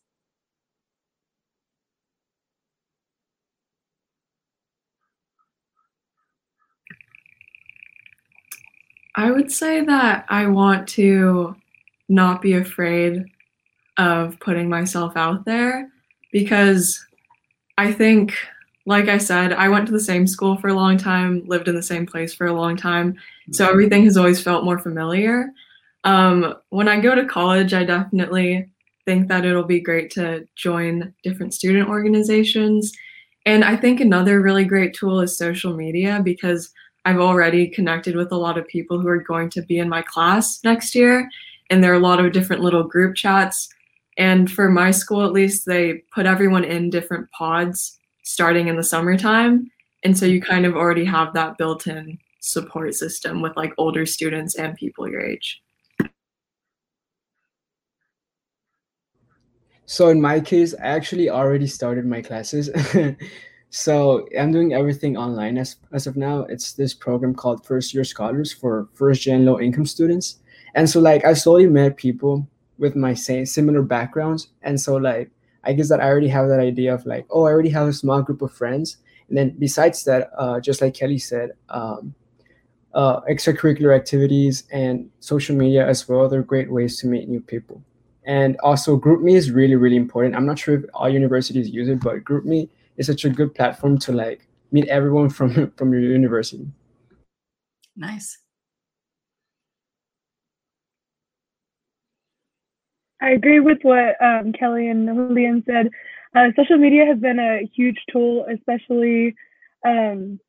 I 9.17 9.31
would 9.31 9.51
say 9.51 9.83
that 9.83 10.25
I 10.29 10.45
want 10.45 10.87
to 10.89 11.55
not 12.07 12.39
be 12.39 12.53
afraid 12.53 13.25
of 13.97 14.39
putting 14.39 14.69
myself 14.69 15.17
out 15.17 15.43
there 15.43 15.89
because 16.31 17.03
I 17.79 17.91
think, 17.91 18.33
like 18.85 19.09
I 19.09 19.17
said, 19.17 19.53
I 19.53 19.69
went 19.69 19.87
to 19.87 19.91
the 19.91 19.99
same 19.99 20.27
school 20.27 20.57
for 20.57 20.67
a 20.67 20.75
long 20.75 20.97
time, 20.97 21.43
lived 21.47 21.67
in 21.67 21.75
the 21.75 21.81
same 21.81 22.05
place 22.05 22.31
for 22.31 22.45
a 22.45 22.53
long 22.53 22.77
time. 22.77 23.17
So 23.53 23.63
mm-hmm. 23.63 23.71
everything 23.71 24.03
has 24.03 24.17
always 24.17 24.41
felt 24.41 24.63
more 24.63 24.77
familiar. 24.77 25.49
Um, 26.03 26.53
when 26.69 26.87
I 26.87 26.99
go 26.99 27.15
to 27.15 27.25
college, 27.25 27.73
I 27.73 27.85
definitely 27.85 28.69
think 29.05 29.29
that 29.29 29.45
it'll 29.45 29.63
be 29.63 29.79
great 29.79 30.11
to 30.11 30.47
join 30.55 31.11
different 31.23 31.55
student 31.55 31.89
organizations. 31.89 32.91
And 33.47 33.63
I 33.63 33.77
think 33.77 33.99
another 33.99 34.41
really 34.41 34.63
great 34.63 34.93
tool 34.93 35.21
is 35.21 35.35
social 35.35 35.75
media 35.75 36.21
because 36.23 36.71
I've 37.07 37.21
already 37.21 37.69
connected 37.69 38.17
with 38.17 38.33
a 38.33 38.37
lot 38.37 38.57
of 38.57 38.67
people 38.67 38.99
who 38.99 39.07
are 39.07 39.23
going 39.23 39.49
to 39.51 39.61
be 39.61 39.79
in 39.79 39.87
my 39.87 40.01
class 40.01 40.59
next 40.65 40.93
year. 40.93 41.29
And 41.69 41.81
there 41.81 41.93
are 41.93 41.95
a 41.95 41.99
lot 41.99 42.19
of 42.19 42.33
different 42.33 42.61
little 42.61 42.83
group 42.83 43.15
chats. 43.15 43.69
And 44.17 44.51
for 44.51 44.69
my 44.69 44.91
school, 44.91 45.25
at 45.25 45.31
least, 45.31 45.65
they 45.65 46.03
put 46.13 46.25
everyone 46.25 46.65
in 46.65 46.89
different 46.89 47.31
pods 47.31 47.97
starting 48.25 48.67
in 48.67 48.75
the 48.75 48.83
summertime. 48.83 49.71
And 50.03 50.17
so 50.17 50.25
you 50.25 50.41
kind 50.41 50.65
of 50.65 50.75
already 50.75 51.05
have 51.05 51.33
that 51.33 51.57
built 51.57 51.87
in 51.87 52.17
support 52.41 52.93
system 52.93 53.41
with 53.41 53.55
like 53.55 53.71
older 53.77 54.05
students 54.05 54.55
and 54.55 54.75
people 54.75 55.09
your 55.09 55.21
age. 55.21 55.61
So 59.85 60.09
in 60.09 60.19
my 60.19 60.41
case, 60.41 60.75
I 60.75 60.87
actually 60.87 61.29
already 61.29 61.67
started 61.67 62.05
my 62.05 62.21
classes. 62.21 62.69
So 63.77 64.27
I'm 64.35 64.51
doing 64.51 64.73
everything 64.73 65.17
online 65.17 65.55
as, 65.59 65.75
as 65.93 66.07
of 66.07 66.17
now. 66.17 66.45
It's 66.49 66.73
this 66.73 66.95
program 66.95 67.35
called 67.35 67.63
First 67.63 67.93
Year 67.93 68.03
Scholars 68.03 68.51
for 68.51 68.89
first 68.95 69.21
gen 69.21 69.45
low 69.45 69.59
income 69.59 69.85
students. 69.85 70.39
And 70.73 70.89
so 70.89 70.99
like 70.99 71.23
I 71.23 71.33
slowly 71.33 71.67
met 71.67 71.95
people 71.95 72.47
with 72.79 72.95
my 72.95 73.13
same 73.13 73.45
similar 73.45 73.83
backgrounds. 73.83 74.47
And 74.63 74.81
so 74.81 74.95
like 74.95 75.29
I 75.63 75.73
guess 75.73 75.89
that 75.89 76.01
I 76.01 76.05
already 76.05 76.27
have 76.29 76.47
that 76.49 76.59
idea 76.59 76.91
of 76.91 77.05
like, 77.05 77.27
oh, 77.29 77.45
I 77.45 77.51
already 77.51 77.69
have 77.69 77.87
a 77.87 77.93
small 77.93 78.23
group 78.23 78.41
of 78.41 78.51
friends. 78.51 78.97
And 79.29 79.37
then 79.37 79.55
besides 79.59 80.03
that, 80.05 80.31
uh, 80.35 80.59
just 80.59 80.81
like 80.81 80.95
Kelly 80.95 81.19
said, 81.19 81.51
um, 81.69 82.15
uh, 82.95 83.21
extracurricular 83.29 83.95
activities 83.95 84.63
and 84.71 85.07
social 85.19 85.55
media 85.55 85.87
as 85.87 86.09
well, 86.09 86.27
they're 86.27 86.41
great 86.41 86.71
ways 86.71 86.97
to 87.01 87.07
meet 87.07 87.29
new 87.29 87.41
people. 87.41 87.83
And 88.25 88.57
also 88.57 88.97
GroupMe 88.97 89.35
is 89.35 89.51
really, 89.51 89.75
really 89.75 89.97
important. 89.97 90.35
I'm 90.35 90.47
not 90.47 90.57
sure 90.57 90.79
if 90.79 90.85
all 90.95 91.07
universities 91.07 91.69
use 91.69 91.89
it, 91.89 92.01
but 92.01 92.23
GroupMe 92.23 92.69
is 92.97 93.07
such 93.07 93.25
a 93.25 93.29
good 93.29 93.53
platform 93.53 93.97
to 93.99 94.11
like 94.11 94.47
meet 94.71 94.87
everyone 94.87 95.29
from 95.29 95.71
from 95.77 95.93
your 95.93 96.01
university. 96.01 96.67
Nice. 97.95 98.39
I 103.21 103.31
agree 103.31 103.59
with 103.59 103.79
what 103.81 104.15
um, 104.21 104.53
Kelly 104.53 104.87
and 104.89 105.07
Julian 105.07 105.63
said. 105.65 105.89
Uh, 106.35 106.49
social 106.55 106.77
media 106.77 107.05
has 107.05 107.17
been 107.19 107.39
a 107.39 107.67
huge 107.75 107.97
tool, 108.11 108.45
especially 108.53 109.33
um, 109.85 110.39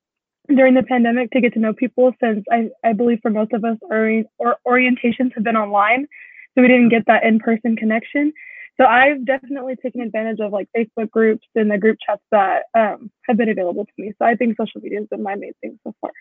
during 0.48 0.74
the 0.74 0.82
pandemic, 0.82 1.30
to 1.30 1.40
get 1.40 1.54
to 1.54 1.60
know 1.60 1.72
people. 1.72 2.12
Since 2.22 2.44
I, 2.52 2.68
I 2.84 2.92
believe 2.92 3.20
for 3.22 3.30
most 3.30 3.52
of 3.52 3.64
us, 3.64 3.78
our, 3.90 4.22
our 4.44 4.58
orientations 4.66 5.32
have 5.34 5.44
been 5.44 5.56
online, 5.56 6.06
so 6.54 6.60
we 6.60 6.68
didn't 6.68 6.90
get 6.90 7.06
that 7.06 7.24
in 7.24 7.38
person 7.38 7.74
connection. 7.74 8.32
So 8.80 8.86
I've 8.86 9.24
definitely 9.26 9.76
taken 9.76 10.02
advantage 10.02 10.40
of 10.40 10.52
like 10.52 10.68
Facebook 10.76 11.10
groups 11.10 11.46
and 11.54 11.70
the 11.70 11.78
group 11.78 11.98
chats 12.04 12.22
that 12.32 12.64
um, 12.78 13.10
have 13.28 13.36
been 13.36 13.50
available 13.50 13.84
to 13.86 13.92
me. 13.98 14.12
So 14.18 14.26
I 14.26 14.36
think 14.36 14.56
social 14.56 14.80
media 14.80 15.00
has 15.00 15.08
been 15.08 15.22
my 15.22 15.36
main 15.36 15.52
thing 15.62 15.78
so 15.84 15.94
far. 16.00 16.12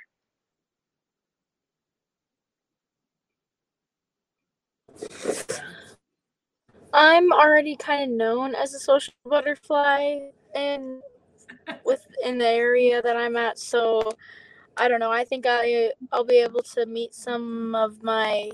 I'm 6.93 7.31
already 7.31 7.75
kind 7.75 8.11
of 8.11 8.17
known 8.17 8.55
as 8.55 8.73
a 8.73 8.79
social 8.79 9.13
butterfly 9.25 10.19
in 10.55 11.01
within 11.85 12.37
the 12.39 12.47
area 12.47 13.01
that 13.01 13.17
I'm 13.17 13.35
at, 13.37 13.59
so 13.59 14.11
I 14.77 14.87
don't 14.87 14.99
know. 14.99 15.11
I 15.11 15.25
think 15.25 15.45
I 15.47 15.91
I'll 16.11 16.23
be 16.25 16.39
able 16.39 16.63
to 16.75 16.85
meet 16.85 17.15
some 17.15 17.75
of 17.75 18.03
my 18.03 18.51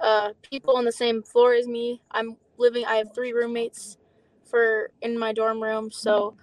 uh, 0.00 0.30
people 0.42 0.76
on 0.76 0.84
the 0.84 0.92
same 0.92 1.22
floor 1.22 1.54
as 1.54 1.68
me. 1.68 2.02
I'm 2.10 2.36
living. 2.58 2.84
I 2.84 2.96
have 2.96 3.14
three 3.14 3.32
roommates 3.32 3.98
for 4.44 4.90
in 5.02 5.18
my 5.18 5.32
dorm 5.32 5.62
room, 5.62 5.90
so 5.90 6.36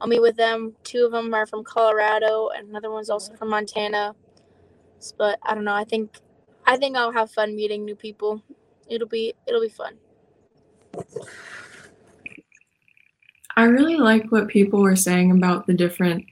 I'll 0.00 0.08
meet 0.08 0.22
with 0.22 0.36
them. 0.36 0.74
Two 0.84 1.06
of 1.06 1.12
them 1.12 1.32
are 1.34 1.46
from 1.46 1.64
Colorado, 1.64 2.48
and 2.48 2.68
another 2.68 2.90
one's 2.90 3.10
also 3.10 3.34
from 3.34 3.50
Montana. 3.50 4.14
But 5.16 5.38
I 5.42 5.54
don't 5.54 5.64
know. 5.64 5.74
I 5.74 5.84
think 5.84 6.18
I 6.66 6.76
think 6.76 6.96
I'll 6.96 7.12
have 7.12 7.30
fun 7.30 7.56
meeting 7.56 7.84
new 7.84 7.96
people. 7.96 8.42
It'll 8.88 9.08
be 9.08 9.34
it'll 9.46 9.60
be 9.60 9.68
fun. 9.68 9.94
I 13.56 13.64
really 13.64 13.96
like 13.96 14.30
what 14.30 14.48
people 14.48 14.80
were 14.80 14.96
saying 14.96 15.32
about 15.32 15.66
the 15.66 15.74
different 15.74 16.24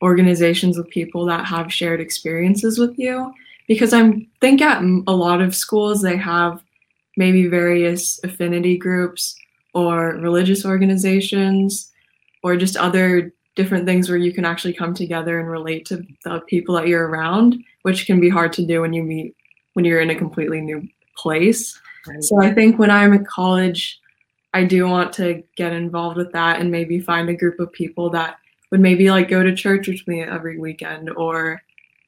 organizations 0.00 0.78
of 0.78 0.88
people 0.88 1.26
that 1.26 1.44
have 1.44 1.72
shared 1.72 2.00
experiences 2.00 2.78
with 2.78 2.96
you 2.98 3.32
because 3.66 3.92
I 3.92 4.26
think 4.40 4.62
at 4.62 4.82
a 4.82 5.12
lot 5.12 5.40
of 5.40 5.54
schools 5.54 6.02
they 6.02 6.16
have 6.16 6.62
maybe 7.18 7.48
various 7.48 8.22
affinity 8.22 8.78
groups 8.78 9.36
or 9.74 10.16
religious 10.18 10.64
organizations 10.64 11.92
or 12.44 12.56
just 12.56 12.76
other 12.76 13.34
different 13.56 13.84
things 13.84 14.08
where 14.08 14.16
you 14.16 14.32
can 14.32 14.44
actually 14.44 14.72
come 14.72 14.94
together 14.94 15.40
and 15.40 15.50
relate 15.50 15.84
to 15.84 16.00
the 16.24 16.40
people 16.46 16.76
that 16.76 16.86
you're 16.86 17.08
around, 17.08 17.56
which 17.82 18.06
can 18.06 18.20
be 18.20 18.28
hard 18.28 18.52
to 18.52 18.64
do 18.64 18.80
when 18.80 18.92
you 18.92 19.02
meet 19.02 19.34
when 19.74 19.84
you're 19.84 20.00
in 20.00 20.10
a 20.10 20.14
completely 20.14 20.60
new 20.60 20.86
place. 21.16 21.78
Right. 22.06 22.22
So 22.22 22.40
I 22.40 22.54
think 22.54 22.78
when 22.78 22.90
I'm 22.90 23.12
at 23.12 23.26
college, 23.26 23.98
I 24.54 24.64
do 24.64 24.86
want 24.86 25.12
to 25.14 25.42
get 25.56 25.72
involved 25.72 26.16
with 26.16 26.32
that 26.32 26.60
and 26.60 26.70
maybe 26.70 27.00
find 27.00 27.28
a 27.28 27.34
group 27.34 27.58
of 27.58 27.72
people 27.72 28.10
that 28.10 28.36
would 28.70 28.80
maybe 28.80 29.10
like 29.10 29.28
go 29.28 29.42
to 29.42 29.54
church 29.54 29.88
with 29.88 30.06
me 30.06 30.22
every 30.22 30.58
weekend 30.58 31.10
or 31.10 31.60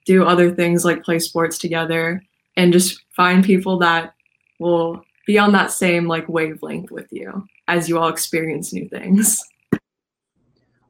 do 0.05 0.25
other 0.25 0.55
things 0.55 0.85
like 0.85 1.03
play 1.03 1.19
sports 1.19 1.59
together 1.59 2.23
and 2.57 2.73
just 2.73 3.03
find 3.11 3.45
people 3.45 3.79
that 3.79 4.15
will 4.61 5.03
be 5.27 5.39
on 5.39 5.53
that 5.53 5.73
same 5.73 6.07
like 6.07 6.29
wavelength 6.29 6.91
with 6.91 7.09
you 7.11 7.47
as 7.67 7.89
you 7.89 7.99
all 7.99 8.09
experience 8.09 8.73
new 8.73 8.89
things. 8.89 9.43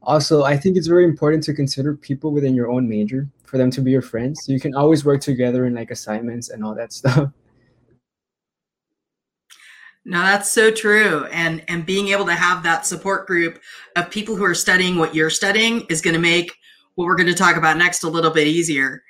Also, 0.02 0.44
I 0.44 0.56
think 0.56 0.76
it's 0.76 0.86
very 0.86 1.04
important 1.04 1.42
to 1.44 1.54
consider 1.54 1.94
people 1.94 2.32
within 2.32 2.54
your 2.54 2.70
own 2.70 2.88
major 2.88 3.28
for 3.44 3.58
them 3.58 3.70
to 3.72 3.82
be 3.82 3.90
your 3.90 4.02
friends. 4.02 4.44
So 4.44 4.52
you 4.52 4.60
can 4.60 4.74
always 4.74 5.04
work 5.04 5.20
together 5.20 5.66
in 5.66 5.74
like 5.74 5.90
assignments 5.90 6.50
and 6.50 6.64
all 6.64 6.74
that 6.74 6.92
stuff. 7.00 7.30
No, 10.06 10.22
that's 10.22 10.50
so 10.50 10.70
true. 10.70 11.26
And 11.26 11.62
and 11.68 11.84
being 11.84 12.08
able 12.08 12.24
to 12.24 12.34
have 12.34 12.62
that 12.62 12.86
support 12.86 13.26
group 13.26 13.60
of 13.96 14.10
people 14.10 14.34
who 14.34 14.44
are 14.44 14.54
studying 14.54 14.96
what 14.96 15.14
you're 15.14 15.28
studying 15.28 15.82
is 15.90 16.00
going 16.00 16.14
to 16.14 16.20
make 16.20 16.56
what 16.94 17.04
we're 17.04 17.16
going 17.16 17.28
to 17.28 17.34
talk 17.34 17.56
about 17.56 17.76
next 17.76 18.02
a 18.02 18.08
little 18.08 18.30
bit 18.30 18.46
easier. 18.46 19.02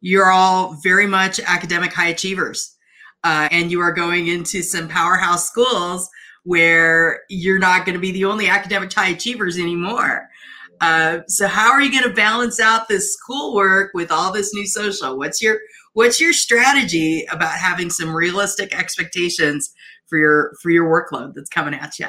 You're 0.00 0.30
all 0.30 0.74
very 0.82 1.06
much 1.06 1.38
academic 1.40 1.92
high 1.92 2.08
achievers 2.08 2.77
uh, 3.24 3.48
and 3.50 3.70
you 3.70 3.80
are 3.80 3.92
going 3.92 4.28
into 4.28 4.62
some 4.62 4.88
powerhouse 4.88 5.48
schools 5.48 6.08
where 6.44 7.20
you're 7.28 7.58
not 7.58 7.84
going 7.84 7.94
to 7.94 8.00
be 8.00 8.12
the 8.12 8.24
only 8.24 8.48
academic 8.48 8.92
high 8.92 9.08
achievers 9.08 9.58
anymore. 9.58 10.28
Uh, 10.80 11.18
so 11.26 11.46
how 11.46 11.70
are 11.70 11.82
you 11.82 11.90
going 11.90 12.08
to 12.08 12.14
balance 12.14 12.60
out 12.60 12.88
this 12.88 13.12
schoolwork 13.14 13.90
with 13.94 14.12
all 14.12 14.32
this 14.32 14.54
new 14.54 14.66
social? 14.66 15.18
What's 15.18 15.42
your 15.42 15.58
what's 15.94 16.20
your 16.20 16.32
strategy 16.32 17.26
about 17.30 17.52
having 17.52 17.90
some 17.90 18.14
realistic 18.14 18.72
expectations 18.78 19.72
for 20.06 20.18
your 20.18 20.52
for 20.62 20.70
your 20.70 20.88
workload 20.88 21.34
that's 21.34 21.50
coming 21.50 21.74
at 21.74 21.98
you? 21.98 22.06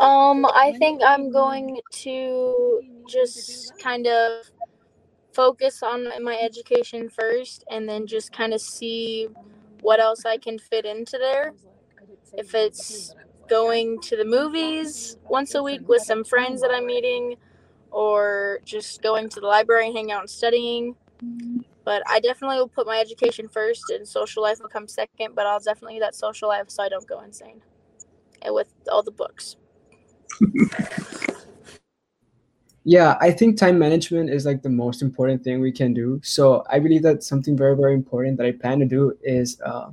Um, 0.00 0.46
I 0.46 0.74
think 0.78 1.02
I'm 1.04 1.30
going 1.30 1.80
to 1.90 2.80
just 3.08 3.78
kind 3.78 4.06
of 4.06 4.50
focus 5.32 5.82
on 5.82 6.08
my 6.22 6.38
education 6.38 7.08
first 7.08 7.64
and 7.70 7.88
then 7.88 8.06
just 8.06 8.32
kind 8.32 8.52
of 8.52 8.60
see 8.60 9.28
what 9.80 10.00
else 10.00 10.24
I 10.24 10.36
can 10.36 10.58
fit 10.58 10.84
into 10.84 11.18
there. 11.18 11.54
If 12.36 12.54
it's 12.54 13.14
going 13.48 14.00
to 14.02 14.16
the 14.16 14.24
movies 14.24 15.16
once 15.28 15.54
a 15.54 15.62
week 15.62 15.88
with 15.88 16.02
some 16.02 16.24
friends 16.24 16.60
that 16.62 16.70
I'm 16.70 16.86
meeting, 16.86 17.36
or 17.90 18.60
just 18.64 19.02
going 19.02 19.28
to 19.28 19.40
the 19.40 19.46
library 19.46 19.86
and 19.86 19.96
hang 19.96 20.12
out 20.12 20.20
and 20.20 20.30
studying. 20.30 20.96
But 21.84 22.02
I 22.08 22.20
definitely 22.20 22.56
will 22.56 22.68
put 22.68 22.86
my 22.86 22.98
education 22.98 23.48
first 23.48 23.90
and 23.90 24.06
social 24.06 24.42
life 24.42 24.58
will 24.60 24.68
come 24.68 24.88
second, 24.88 25.34
but 25.34 25.46
I'll 25.46 25.60
definitely 25.60 25.94
do 25.94 26.00
that 26.00 26.14
social 26.14 26.48
life 26.48 26.70
so 26.70 26.82
I 26.82 26.88
don't 26.88 27.06
go 27.06 27.20
insane 27.20 27.60
and 28.44 28.54
with 28.54 28.72
all 28.90 29.02
the 29.02 29.10
books. 29.10 29.56
yeah, 32.84 33.16
I 33.20 33.30
think 33.30 33.56
time 33.56 33.78
management 33.78 34.30
is 34.30 34.44
like 34.44 34.62
the 34.62 34.68
most 34.68 35.02
important 35.02 35.44
thing 35.44 35.60
we 35.60 35.72
can 35.72 35.94
do. 35.94 36.20
So 36.22 36.64
I 36.70 36.78
believe 36.78 37.02
that 37.02 37.22
something 37.22 37.56
very, 37.56 37.76
very 37.76 37.94
important 37.94 38.36
that 38.38 38.46
I 38.46 38.52
plan 38.52 38.80
to 38.80 38.86
do 38.86 39.16
is 39.22 39.60
uh, 39.64 39.90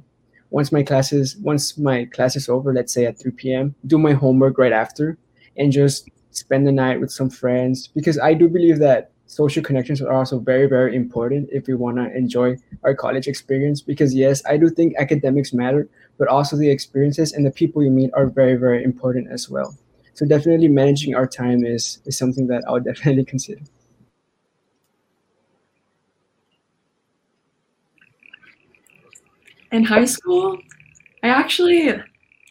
once 0.51 0.71
my 0.71 0.83
classes 0.83 1.37
once 1.37 1.77
my 1.77 2.05
class 2.05 2.35
is 2.35 2.49
over 2.49 2.73
let's 2.73 2.93
say 2.93 3.05
at 3.05 3.19
3 3.19 3.31
p.m 3.31 3.75
do 3.87 3.97
my 3.97 4.13
homework 4.13 4.57
right 4.57 4.71
after 4.71 5.17
and 5.57 5.71
just 5.71 6.09
spend 6.31 6.65
the 6.65 6.71
night 6.71 6.99
with 6.99 7.11
some 7.11 7.29
friends 7.29 7.87
because 7.87 8.17
i 8.19 8.33
do 8.33 8.47
believe 8.47 8.79
that 8.79 9.11
social 9.25 9.61
connections 9.61 10.01
are 10.01 10.11
also 10.11 10.39
very 10.39 10.65
very 10.65 10.95
important 10.95 11.47
if 11.51 11.67
we 11.67 11.75
want 11.75 11.97
to 11.97 12.17
enjoy 12.17 12.55
our 12.83 12.95
college 12.95 13.27
experience 13.27 13.81
because 13.81 14.13
yes 14.15 14.43
i 14.45 14.57
do 14.57 14.69
think 14.69 14.95
academics 14.97 15.53
matter 15.53 15.87
but 16.19 16.27
also 16.27 16.55
the 16.55 16.69
experiences 16.69 17.33
and 17.33 17.45
the 17.45 17.51
people 17.51 17.81
you 17.81 17.89
meet 17.89 18.11
are 18.13 18.27
very 18.27 18.55
very 18.55 18.83
important 18.83 19.27
as 19.31 19.49
well 19.49 19.75
so 20.13 20.25
definitely 20.25 20.67
managing 20.67 21.15
our 21.15 21.25
time 21.25 21.65
is 21.65 21.99
is 22.05 22.17
something 22.17 22.45
that 22.47 22.63
i 22.67 22.71
would 22.71 22.83
definitely 22.91 23.25
consider 23.25 23.61
in 29.71 29.83
high 29.83 30.05
school, 30.05 30.57
I 31.23 31.29
actually 31.29 31.93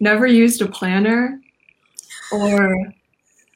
never 0.01 0.27
used 0.27 0.63
a 0.63 0.69
planner 0.69 1.41
or 2.33 2.77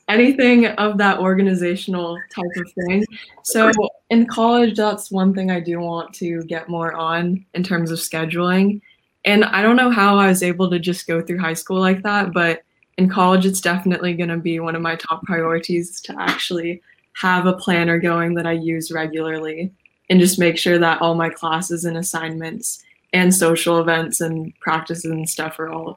anything 0.09 0.67
of 0.67 0.99
that 0.99 1.19
organizational 1.21 2.19
type 2.35 2.51
of 2.57 2.73
thing. 2.73 3.05
So 3.45 3.71
in 4.11 4.27
college, 4.27 4.77
that's 4.77 5.11
one 5.11 5.33
thing 5.35 5.51
I 5.51 5.61
do 5.61 5.79
want 5.81 6.13
to 6.15 6.43
get 6.45 6.69
more 6.69 6.93
on 6.95 7.45
in 7.55 7.63
terms 7.63 7.91
of 7.91 7.99
scheduling. 7.99 8.81
And 9.25 9.45
I 9.45 9.63
don't 9.63 9.77
know 9.77 9.91
how 9.91 10.19
I 10.19 10.27
was 10.27 10.43
able 10.43 10.69
to 10.71 10.79
just 10.79 11.07
go 11.07 11.23
through 11.23 11.39
high 11.39 11.55
school 11.55 11.79
like 11.79 12.03
that, 12.03 12.33
but 12.33 12.63
in 12.99 13.09
college, 13.09 13.47
it's 13.47 13.61
definitely 13.61 14.15
going 14.15 14.29
to 14.29 14.37
be 14.37 14.61
one 14.61 14.75
of 14.75 14.83
my 14.83 14.97
top 14.97 15.23
priorities 15.25 16.01
to 16.03 16.21
actually 16.21 16.83
have 17.15 17.47
a 17.47 17.53
planner 17.53 17.99
going 17.99 18.35
that 18.35 18.47
I 18.47 18.53
use 18.53 18.91
regularly 18.91 19.73
and 20.11 20.21
just 20.21 20.39
make 20.39 20.59
sure 20.59 20.79
that 20.79 21.01
all 21.01 21.15
my 21.15 21.29
classes 21.31 21.85
and 21.85 21.97
assignments 21.97 22.83
and 23.13 23.35
social 23.35 23.81
events 23.81 24.21
and 24.21 24.53
practices 24.61 25.11
and 25.11 25.29
stuff 25.29 25.59
are 25.59 25.69
all 25.69 25.97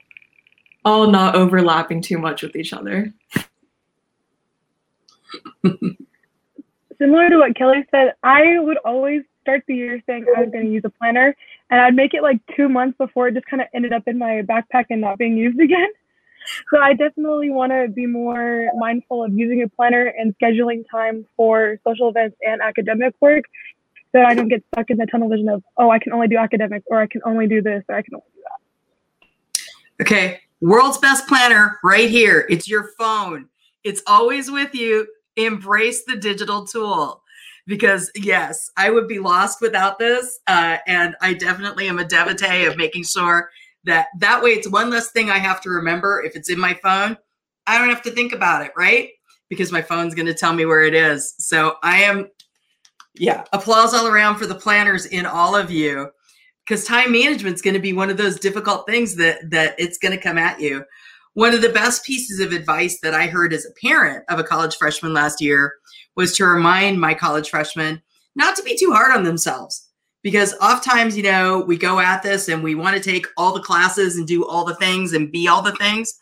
all 0.84 1.10
not 1.10 1.36
overlapping 1.36 2.02
too 2.02 2.18
much 2.20 2.44
with 2.44 2.56
each 2.56 2.72
other. 2.72 3.12
Similar 6.98 7.30
to 7.30 7.38
what 7.38 7.56
Kelly 7.58 7.84
said, 7.90 8.14
I 8.24 8.60
would 8.60 8.78
always 8.86 9.24
start 9.42 9.64
the 9.68 9.76
year 9.76 10.02
saying 10.06 10.26
I 10.38 10.42
was 10.42 10.52
going 10.52 10.66
to 10.66 10.72
use 10.72 10.84
a 10.86 10.90
planner, 10.90 11.36
and 11.70 11.82
I'd 11.82 11.96
make 11.96 12.14
it 12.14 12.22
like 12.22 12.40
two 12.56 12.70
months 12.70 12.98
before 12.98 13.28
it 13.28 13.34
just 13.34 13.46
kind 13.48 13.62
of 13.62 13.68
ended 13.74 13.94
up 13.94 14.04
in 14.08 14.18
my 14.18 14.42
backpack 14.44 14.86
and 14.90 15.02
not 15.02 15.18
being 15.18 15.38
used 15.38 15.60
again. 15.62 15.88
So 16.72 16.80
I 16.80 16.94
definitely 16.94 17.50
want 17.50 17.72
to 17.72 17.88
be 17.88 18.06
more 18.06 18.70
mindful 18.78 19.24
of 19.24 19.34
using 19.34 19.64
a 19.64 19.68
planner 19.70 20.14
and 20.16 20.36
scheduling 20.40 20.84
time 20.92 21.26
for 21.36 21.80
social 21.88 22.10
events 22.10 22.38
and 22.46 22.62
academic 22.62 23.16
work 23.20 23.46
so 24.16 24.22
I 24.22 24.34
don't 24.34 24.48
get 24.48 24.64
stuck 24.72 24.90
in 24.90 24.98
the 24.98 25.06
tunnel 25.08 25.28
vision 25.28 25.50
of, 25.50 25.62
oh, 25.78 25.90
I 25.90 26.00
can 26.00 26.14
only 26.14 26.30
do 26.30 26.38
academics 26.38 26.86
or 26.88 27.02
I 27.02 27.08
can 27.08 27.20
only 27.26 27.48
do 27.48 27.62
this 27.62 27.84
or 27.90 27.96
I 27.96 28.02
can 28.02 28.14
only 28.14 28.28
do 28.34 28.42
that. 28.44 30.04
Okay. 30.06 30.40
World's 30.62 31.00
best 31.00 31.28
planner 31.28 31.80
right 31.84 32.10
here. 32.10 32.46
It's 32.50 32.66
your 32.66 32.92
phone. 32.98 33.50
It's 33.84 34.02
always 34.08 34.50
with 34.50 34.74
you. 34.74 35.06
Embrace 35.36 36.06
the 36.06 36.16
digital 36.16 36.66
tool 36.66 37.24
because 37.68 38.12
yes, 38.16 38.70
I 38.78 38.90
would 38.90 39.08
be 39.08 39.20
lost 39.20 39.62
without 39.62 40.00
this. 40.00 40.40
Uh, 40.48 40.78
and 40.88 41.16
I 41.22 41.34
definitely 41.34 41.88
am 41.88 42.00
a 42.00 42.06
devotee 42.06 42.66
of 42.66 42.78
making 42.78 43.04
sure 43.04 43.50
that 43.84 44.08
that 44.20 44.42
way 44.42 44.52
it's 44.52 44.70
one 44.70 44.90
less 44.90 45.12
thing 45.12 45.30
I 45.30 45.38
have 45.38 45.62
to 45.62 45.70
remember. 45.70 46.24
If 46.24 46.36
it's 46.36 46.50
in 46.50 46.60
my 46.60 46.74
phone, 46.76 47.18
I 47.68 47.78
don't 47.78 47.90
have 47.90 48.04
to 48.04 48.12
think 48.12 48.34
about 48.34 48.66
it, 48.66 48.72
right? 48.78 49.10
Because 49.50 49.72
my 49.72 49.82
phone's 49.82 50.16
going 50.16 50.26
to 50.26 50.34
tell 50.34 50.54
me 50.54 50.66
where 50.66 50.84
it 50.84 50.94
is. 50.94 51.36
So 51.38 51.76
I 51.84 52.04
am 52.04 52.30
yeah, 53.18 53.44
applause 53.54 53.94
all 53.94 54.08
around 54.08 54.38
for 54.38 54.46
the 54.46 54.56
planners 54.56 55.06
in 55.06 55.26
all 55.26 55.56
of 55.56 55.72
you 55.72 56.10
because 56.66 56.86
time 56.86 57.12
management 57.12 57.56
is 57.56 57.62
going 57.62 57.74
to 57.74 57.80
be 57.80 57.94
one 57.94 58.10
of 58.10 58.18
those 58.18 58.40
difficult 58.40 58.86
things 58.88 59.16
that 59.16 59.50
that 59.52 59.76
it's 59.78 59.98
going 59.98 60.12
to 60.12 60.22
come 60.22 60.38
at 60.38 60.60
you. 60.60 60.84
One 61.36 61.54
of 61.54 61.62
the 61.62 61.70
best 61.70 62.06
pieces 62.06 62.40
of 62.40 62.54
advice 62.54 63.02
that 63.02 63.14
I 63.14 63.28
heard 63.28 63.52
as 63.52 63.66
a 63.66 63.86
parent 63.86 64.24
of 64.30 64.40
a 64.40 64.44
college 64.44 64.78
freshman 64.78 65.14
last 65.14 65.42
year 65.42 65.74
was 66.16 66.34
to 66.38 66.46
remind 66.46 67.00
my 67.00 67.14
college 67.14 67.50
freshmen 67.50 68.02
not 68.38 68.56
to 68.56 68.64
be 68.64 68.78
too 68.78 68.92
hard 68.94 69.14
on 69.14 69.26
themselves 69.26 69.90
because 70.24 70.56
oftentimes, 70.62 71.18
you 71.18 71.24
know, 71.24 71.60
we 71.60 71.78
go 71.78 72.00
at 72.00 72.24
this 72.24 72.48
and 72.48 72.64
we 72.64 72.74
want 72.74 72.96
to 72.96 73.04
take 73.04 73.28
all 73.36 73.54
the 73.54 73.60
classes 73.60 74.16
and 74.16 74.26
do 74.26 74.46
all 74.46 74.64
the 74.64 74.76
things 74.76 75.12
and 75.12 75.30
be 75.30 75.46
all 75.46 75.62
the 75.62 75.76
things. 75.76 76.18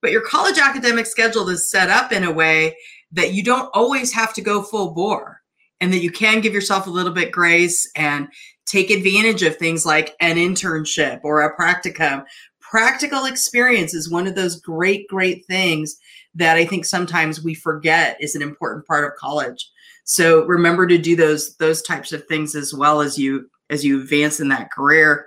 But 0.00 0.10
your 0.10 0.22
college 0.22 0.58
academic 0.58 1.04
schedule 1.04 1.50
is 1.50 1.70
set 1.70 1.90
up 1.90 2.10
in 2.10 2.24
a 2.24 2.32
way 2.32 2.76
that 3.12 3.34
you 3.34 3.42
don't 3.42 3.68
always 3.74 4.10
have 4.14 4.32
to 4.34 4.40
go 4.40 4.62
full 4.62 4.92
bore 4.94 5.42
and 5.82 5.92
that 5.92 6.00
you 6.00 6.10
can 6.10 6.40
give 6.40 6.54
yourself 6.54 6.86
a 6.86 6.90
little 6.90 7.12
bit 7.12 7.30
grace 7.30 7.90
and 7.94 8.28
take 8.64 8.90
advantage 8.90 9.42
of 9.42 9.56
things 9.56 9.86
like 9.86 10.14
an 10.20 10.36
internship 10.36 11.20
or 11.22 11.42
a 11.42 11.56
practicum. 11.56 12.24
Practical 12.70 13.26
experience 13.26 13.94
is 13.94 14.10
one 14.10 14.26
of 14.26 14.34
those 14.34 14.60
great, 14.60 15.08
great 15.08 15.46
things 15.46 15.96
that 16.34 16.56
I 16.56 16.66
think 16.66 16.84
sometimes 16.84 17.42
we 17.42 17.54
forget 17.54 18.16
is 18.20 18.34
an 18.34 18.42
important 18.42 18.86
part 18.86 19.04
of 19.04 19.16
college. 19.18 19.70
So 20.04 20.44
remember 20.44 20.86
to 20.86 20.98
do 20.98 21.16
those 21.16 21.56
those 21.56 21.82
types 21.82 22.12
of 22.12 22.26
things 22.26 22.54
as 22.54 22.72
well 22.74 23.00
as 23.00 23.18
you 23.18 23.50
as 23.70 23.84
you 23.84 24.00
advance 24.00 24.40
in 24.40 24.48
that 24.48 24.70
career. 24.70 25.26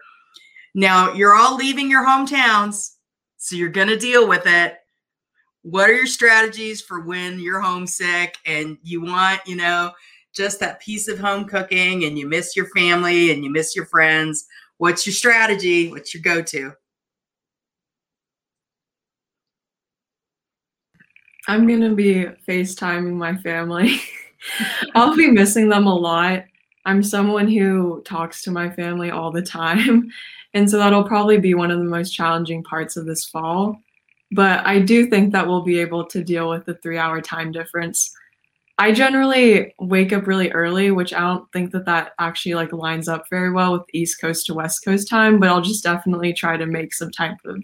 Now 0.74 1.14
you're 1.14 1.36
all 1.36 1.56
leaving 1.56 1.90
your 1.90 2.06
hometowns, 2.06 2.96
so 3.38 3.56
you're 3.56 3.70
going 3.70 3.88
to 3.88 3.98
deal 3.98 4.28
with 4.28 4.44
it. 4.46 4.78
What 5.64 5.90
are 5.90 5.96
your 5.96 6.08
strategies 6.08 6.82
for 6.82 7.02
when 7.02 7.40
you're 7.40 7.60
homesick 7.60 8.38
and 8.46 8.78
you 8.84 9.02
want, 9.02 9.42
you 9.46 9.56
know, 9.56 9.92
just 10.34 10.60
that 10.60 10.80
piece 10.80 11.08
of 11.08 11.20
home 11.20 11.46
cooking 11.46 12.06
and 12.06 12.18
you 12.18 12.28
miss 12.28 12.56
your 12.56 12.68
family 12.76 13.32
and 13.32 13.44
you 13.44 13.52
miss 13.52 13.76
your 13.76 13.86
friends, 13.86 14.46
what's 14.78 15.06
your 15.06 15.14
strategy? 15.14 15.92
What's 15.92 16.14
your 16.14 16.24
go 16.24 16.42
I'm 21.50 21.68
going 21.68 21.82
to 21.82 21.96
be 21.96 22.28
FaceTiming 22.48 23.14
my 23.14 23.36
family. 23.38 24.00
I'll 24.96 25.16
be 25.16 25.32
missing 25.32 25.68
them 25.68 25.88
a 25.88 25.96
lot. 25.96 26.46
I'm 26.86 27.04
someone 27.04 27.48
who 27.48 28.02
talks 28.06 28.42
to 28.44 28.52
my 28.52 28.70
family 28.70 29.12
all 29.12 29.32
the 29.32 29.42
time. 29.42 30.12
And 30.56 30.68
so 30.68 30.80
that'll 30.80 31.04
probably 31.04 31.38
be 31.38 31.54
one 31.54 31.70
of 31.70 31.78
the 31.78 31.86
most 31.86 32.10
challenging 32.10 32.64
parts 32.64 32.98
of 32.98 33.06
this 33.06 33.24
fall. 33.24 33.80
But 34.32 34.66
I 34.66 34.80
do 34.80 35.06
think 35.06 35.32
that 35.32 35.46
we'll 35.48 35.62
be 35.62 35.80
able 35.80 36.08
to 36.08 36.24
deal 36.24 36.50
with 36.50 36.66
the 36.66 36.74
three 36.74 36.98
hour 36.98 37.22
time 37.22 37.52
difference 37.52 38.12
I 38.80 38.94
generally 38.94 39.76
wake 39.78 40.14
up 40.14 40.26
really 40.26 40.50
early, 40.52 40.90
which 40.90 41.14
I 41.14 41.20
don't 41.20 41.52
think 41.52 41.74
that 41.74 41.84
that 41.86 42.14
actually 42.18 42.56
like 42.56 42.72
lines 42.72 43.10
up 43.10 43.26
very 43.30 43.52
well 43.52 43.74
with 43.74 43.82
East 43.94 44.22
Coast 44.22 44.46
to 44.46 44.54
West 44.54 44.86
Coast 44.86 45.10
time, 45.10 45.38
but 45.38 45.50
I'll 45.50 45.60
just 45.60 45.84
definitely 45.84 46.32
try 46.32 46.56
to 46.56 46.66
make 46.66 46.94
some 46.94 47.12
type 47.12 47.36
of 47.44 47.62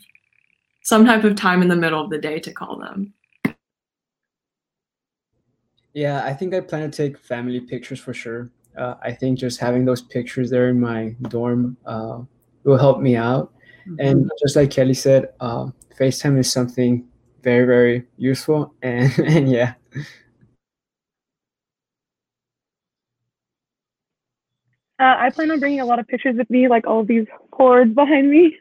some 0.84 1.06
type 1.06 1.24
of 1.24 1.38
time 1.38 1.62
in 1.62 1.70
the 1.70 1.76
middle 1.76 2.04
of 2.04 2.10
the 2.10 2.18
day 2.18 2.38
to 2.42 2.52
call 2.52 2.78
them. 2.78 3.14
Yeah, 5.96 6.26
I 6.26 6.34
think 6.34 6.54
I 6.54 6.60
plan 6.60 6.92
to 6.92 6.96
take 6.96 7.18
family 7.18 7.62
pictures 7.62 8.02
for 8.02 8.14
sure. 8.14 8.50
Uh, 8.78 8.96
I 9.02 9.14
think 9.14 9.40
just 9.40 9.62
having 9.62 9.86
those 9.86 10.02
pictures 10.02 10.50
there 10.50 10.68
in 10.68 10.78
my 10.78 11.16
dorm 11.30 11.78
uh, 11.86 12.20
will 12.66 12.78
help 12.78 13.00
me 13.00 13.16
out. 13.16 13.54
Mm-hmm. 13.88 13.96
And 14.02 14.32
just 14.42 14.58
like 14.58 14.72
Kelly 14.72 14.94
said, 14.94 15.30
uh, 15.40 15.68
FaceTime 15.98 16.38
is 16.38 16.52
something 16.52 17.08
very, 17.44 17.66
very 17.66 18.04
useful. 18.18 18.74
And, 18.82 19.18
and 19.20 19.50
yeah. 19.50 19.76
Uh, 25.00 25.16
I 25.18 25.30
plan 25.30 25.50
on 25.52 25.62
bringing 25.62 25.80
a 25.80 25.86
lot 25.86 26.00
of 26.00 26.08
pictures 26.10 26.36
with 26.38 26.50
me, 26.50 26.68
like 26.68 26.86
all 26.86 27.06
these 27.06 27.28
cords 27.52 27.96
behind 27.96 28.30
me. 28.30 28.58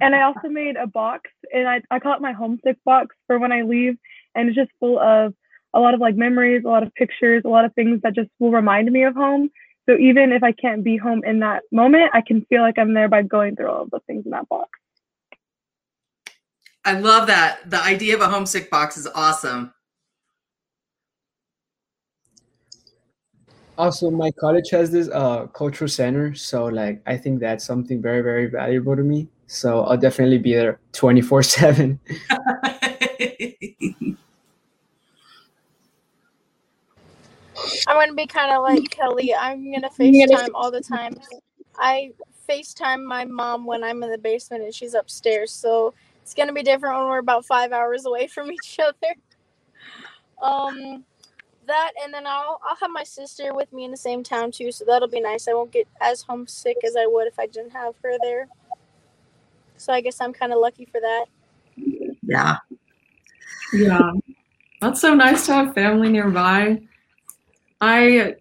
And 0.00 0.14
I 0.14 0.22
also 0.22 0.48
made 0.48 0.76
a 0.76 0.86
box, 0.86 1.28
and 1.52 1.68
I, 1.68 1.82
I 1.90 1.98
call 1.98 2.14
it 2.14 2.22
my 2.22 2.32
homesick 2.32 2.78
box 2.86 3.14
for 3.26 3.38
when 3.38 3.52
I 3.52 3.62
leave. 3.62 3.98
And 4.34 4.48
it's 4.48 4.56
just 4.56 4.70
full 4.80 4.98
of 4.98 5.34
a 5.74 5.80
lot 5.80 5.94
of 5.94 6.00
like 6.00 6.16
memories, 6.16 6.62
a 6.64 6.68
lot 6.68 6.82
of 6.82 6.94
pictures, 6.94 7.42
a 7.44 7.48
lot 7.48 7.64
of 7.64 7.74
things 7.74 8.00
that 8.02 8.14
just 8.14 8.30
will 8.38 8.50
remind 8.50 8.90
me 8.90 9.04
of 9.04 9.14
home. 9.14 9.50
So 9.88 9.96
even 9.96 10.32
if 10.32 10.42
I 10.42 10.52
can't 10.52 10.84
be 10.84 10.96
home 10.96 11.22
in 11.24 11.40
that 11.40 11.62
moment, 11.72 12.10
I 12.14 12.20
can 12.20 12.44
feel 12.46 12.62
like 12.62 12.78
I'm 12.78 12.94
there 12.94 13.08
by 13.08 13.22
going 13.22 13.56
through 13.56 13.70
all 13.70 13.82
of 13.82 13.90
the 13.90 14.00
things 14.06 14.24
in 14.24 14.30
that 14.32 14.48
box. 14.48 14.70
I 16.84 16.98
love 16.98 17.26
that. 17.26 17.68
The 17.68 17.82
idea 17.82 18.14
of 18.14 18.20
a 18.20 18.28
homesick 18.28 18.70
box 18.70 18.96
is 18.96 19.06
awesome. 19.14 19.72
also 23.80 24.10
my 24.10 24.30
college 24.32 24.68
has 24.70 24.90
this 24.90 25.08
uh 25.08 25.46
cultural 25.60 25.88
center 25.88 26.34
so 26.34 26.66
like 26.66 27.00
i 27.06 27.16
think 27.16 27.40
that's 27.40 27.64
something 27.64 28.02
very 28.02 28.20
very 28.20 28.44
valuable 28.46 28.94
to 28.94 29.02
me 29.02 29.26
so 29.46 29.84
i'll 29.84 29.96
definitely 29.96 30.36
be 30.36 30.52
there 30.52 30.78
24 30.92 31.42
7 31.42 31.98
i'm 37.86 37.96
gonna 37.96 38.14
be 38.14 38.26
kind 38.26 38.52
of 38.52 38.62
like 38.62 38.88
kelly 38.90 39.34
i'm 39.34 39.72
gonna 39.72 39.90
facetime 39.90 40.48
all 40.54 40.70
the 40.70 40.80
time 40.80 41.14
i 41.76 42.10
facetime 42.48 43.04
my 43.04 43.24
mom 43.24 43.64
when 43.64 43.82
i'm 43.84 44.02
in 44.02 44.10
the 44.10 44.18
basement 44.18 44.62
and 44.62 44.74
she's 44.74 44.94
upstairs 44.94 45.50
so 45.50 45.94
it's 46.22 46.34
gonna 46.34 46.52
be 46.52 46.62
different 46.62 46.96
when 46.96 47.06
we're 47.06 47.18
about 47.18 47.44
five 47.44 47.72
hours 47.72 48.06
away 48.06 48.26
from 48.26 48.50
each 48.52 48.78
other 48.80 49.14
um 50.42 51.04
that, 51.70 51.92
and 52.02 52.12
then 52.12 52.26
I'll 52.26 52.60
I'll 52.68 52.76
have 52.76 52.90
my 52.90 53.04
sister 53.04 53.54
with 53.54 53.72
me 53.72 53.84
in 53.84 53.90
the 53.90 53.96
same 53.96 54.22
town 54.22 54.50
too, 54.50 54.72
so 54.72 54.84
that'll 54.84 55.08
be 55.08 55.20
nice. 55.20 55.48
I 55.48 55.54
won't 55.54 55.70
get 55.70 55.88
as 56.00 56.22
homesick 56.22 56.76
as 56.84 56.96
I 56.96 57.06
would 57.06 57.26
if 57.26 57.38
I 57.38 57.46
didn't 57.46 57.70
have 57.70 57.94
her 58.02 58.16
there. 58.22 58.48
So 59.76 59.92
I 59.92 60.00
guess 60.00 60.20
I'm 60.20 60.32
kind 60.32 60.52
of 60.52 60.58
lucky 60.58 60.84
for 60.84 61.00
that. 61.00 61.26
Yeah. 62.22 62.56
Yeah. 63.72 64.12
That's 64.80 65.00
so 65.00 65.14
nice 65.14 65.46
to 65.46 65.54
have 65.54 65.74
family 65.74 66.10
nearby. 66.10 66.80
I 67.80 68.36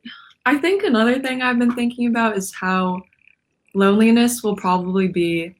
I 0.45 0.58
think 0.58 0.84
another 0.84 1.19
thing 1.19 1.41
I've 1.41 1.60
been 1.60 1.75
thinking 1.75 2.08
about 2.08 2.38
is 2.38 2.54
how 2.54 3.04
loneliness 3.73 4.43
will 4.43 4.56
probably 4.56 5.08
be 5.08 5.56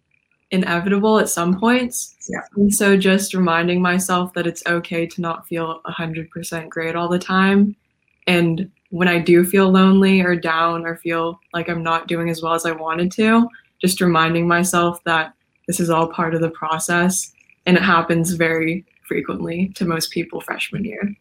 inevitable 0.52 1.20
at 1.20 1.30
some 1.30 1.60
points. 1.60 2.15
Yeah. 2.28 2.42
And 2.56 2.74
so 2.74 2.98
just 2.98 3.34
reminding 3.34 3.82
myself 3.82 4.34
that 4.34 4.48
it's 4.48 4.63
okay 4.65 5.06
to 5.06 5.22
not 5.22 5.48
feel 5.48 5.82
100% 5.86 6.70
great 6.70 6.96
all 6.96 7.08
the 7.08 7.20
time. 7.20 7.76
And 8.26 8.72
when 8.89 9.08
I 9.08 9.20
do 9.20 9.46
feel 9.46 9.70
lonely 9.70 10.22
or 10.22 10.36
down 10.36 10.86
or 10.86 10.98
feel 10.98 11.39
like 11.54 11.70
I'm 11.70 11.84
not 11.84 12.08
doing 12.08 12.30
as 12.30 12.42
well 12.42 12.54
as 12.54 12.65
I 12.65 12.72
wanted 12.72 13.12
to, 13.13 13.48
just 13.80 14.02
reminding 14.02 14.48
myself 14.48 15.04
that 15.04 15.34
this 15.68 15.80
is 15.80 15.89
all 15.89 16.08
part 16.08 16.34
of 16.34 16.42
the 16.42 16.50
process 16.50 17.32
and 17.68 17.78
it 17.78 17.84
happens 17.84 18.32
very 18.32 18.86
frequently 19.08 19.70
to 19.76 19.86
most 19.86 20.10
people 20.12 20.42
freshman 20.42 20.84
year. 20.84 21.15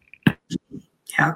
Yeah. 1.17 1.35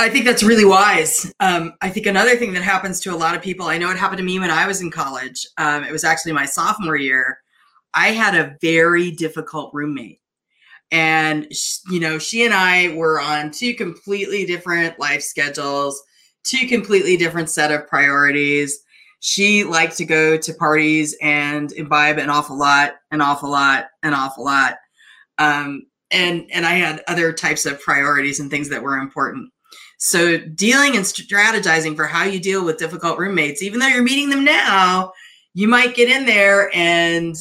I 0.00 0.08
think 0.08 0.24
that's 0.24 0.42
really 0.42 0.64
wise. 0.64 1.30
Um, 1.40 1.74
I 1.82 1.90
think 1.90 2.06
another 2.06 2.34
thing 2.36 2.54
that 2.54 2.62
happens 2.62 3.00
to 3.00 3.14
a 3.14 3.16
lot 3.16 3.34
of 3.34 3.42
people, 3.42 3.66
I 3.66 3.76
know 3.76 3.90
it 3.90 3.98
happened 3.98 4.18
to 4.18 4.24
me 4.24 4.38
when 4.38 4.50
I 4.50 4.66
was 4.66 4.80
in 4.80 4.90
college. 4.90 5.46
Um, 5.58 5.84
it 5.84 5.92
was 5.92 6.04
actually 6.04 6.32
my 6.32 6.46
sophomore 6.46 6.96
year. 6.96 7.38
I 7.92 8.08
had 8.08 8.34
a 8.34 8.56
very 8.62 9.10
difficult 9.10 9.70
roommate. 9.74 10.20
And, 10.90 11.46
sh- 11.54 11.80
you 11.90 12.00
know, 12.00 12.18
she 12.18 12.46
and 12.46 12.54
I 12.54 12.94
were 12.94 13.20
on 13.20 13.50
two 13.50 13.74
completely 13.74 14.46
different 14.46 14.98
life 14.98 15.22
schedules, 15.22 16.02
two 16.44 16.66
completely 16.66 17.18
different 17.18 17.50
set 17.50 17.70
of 17.70 17.86
priorities. 17.86 18.82
She 19.20 19.64
liked 19.64 19.98
to 19.98 20.06
go 20.06 20.38
to 20.38 20.54
parties 20.54 21.14
and 21.20 21.70
imbibe 21.72 22.16
an 22.16 22.30
awful 22.30 22.58
lot, 22.58 22.94
an 23.10 23.20
awful 23.20 23.50
lot, 23.50 23.88
an 24.02 24.14
awful 24.14 24.44
lot. 24.44 24.76
Um, 25.36 25.82
and 26.10 26.48
and 26.52 26.64
I 26.64 26.72
had 26.72 27.02
other 27.06 27.32
types 27.34 27.66
of 27.66 27.80
priorities 27.80 28.40
and 28.40 28.50
things 28.50 28.70
that 28.70 28.82
were 28.82 28.96
important. 28.96 29.50
So 30.02 30.38
dealing 30.38 30.96
and 30.96 31.04
strategizing 31.04 31.94
for 31.94 32.06
how 32.06 32.24
you 32.24 32.40
deal 32.40 32.64
with 32.64 32.78
difficult 32.78 33.18
roommates, 33.18 33.62
even 33.62 33.78
though 33.78 33.86
you're 33.86 34.02
meeting 34.02 34.30
them 34.30 34.44
now, 34.44 35.12
you 35.52 35.68
might 35.68 35.94
get 35.94 36.08
in 36.08 36.24
there 36.24 36.74
and 36.74 37.36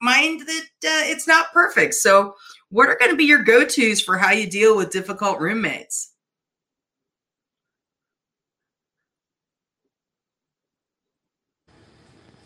mind 0.00 0.42
that 0.42 0.66
uh, 0.84 1.02
it's 1.10 1.26
not 1.26 1.52
perfect. 1.52 1.94
So 1.94 2.36
what 2.68 2.88
are 2.88 2.96
going 2.96 3.10
to 3.10 3.16
be 3.16 3.24
your 3.24 3.42
go-tos 3.42 4.00
for 4.00 4.16
how 4.16 4.30
you 4.30 4.48
deal 4.48 4.76
with 4.76 4.92
difficult 4.92 5.40
roommates? 5.40 6.12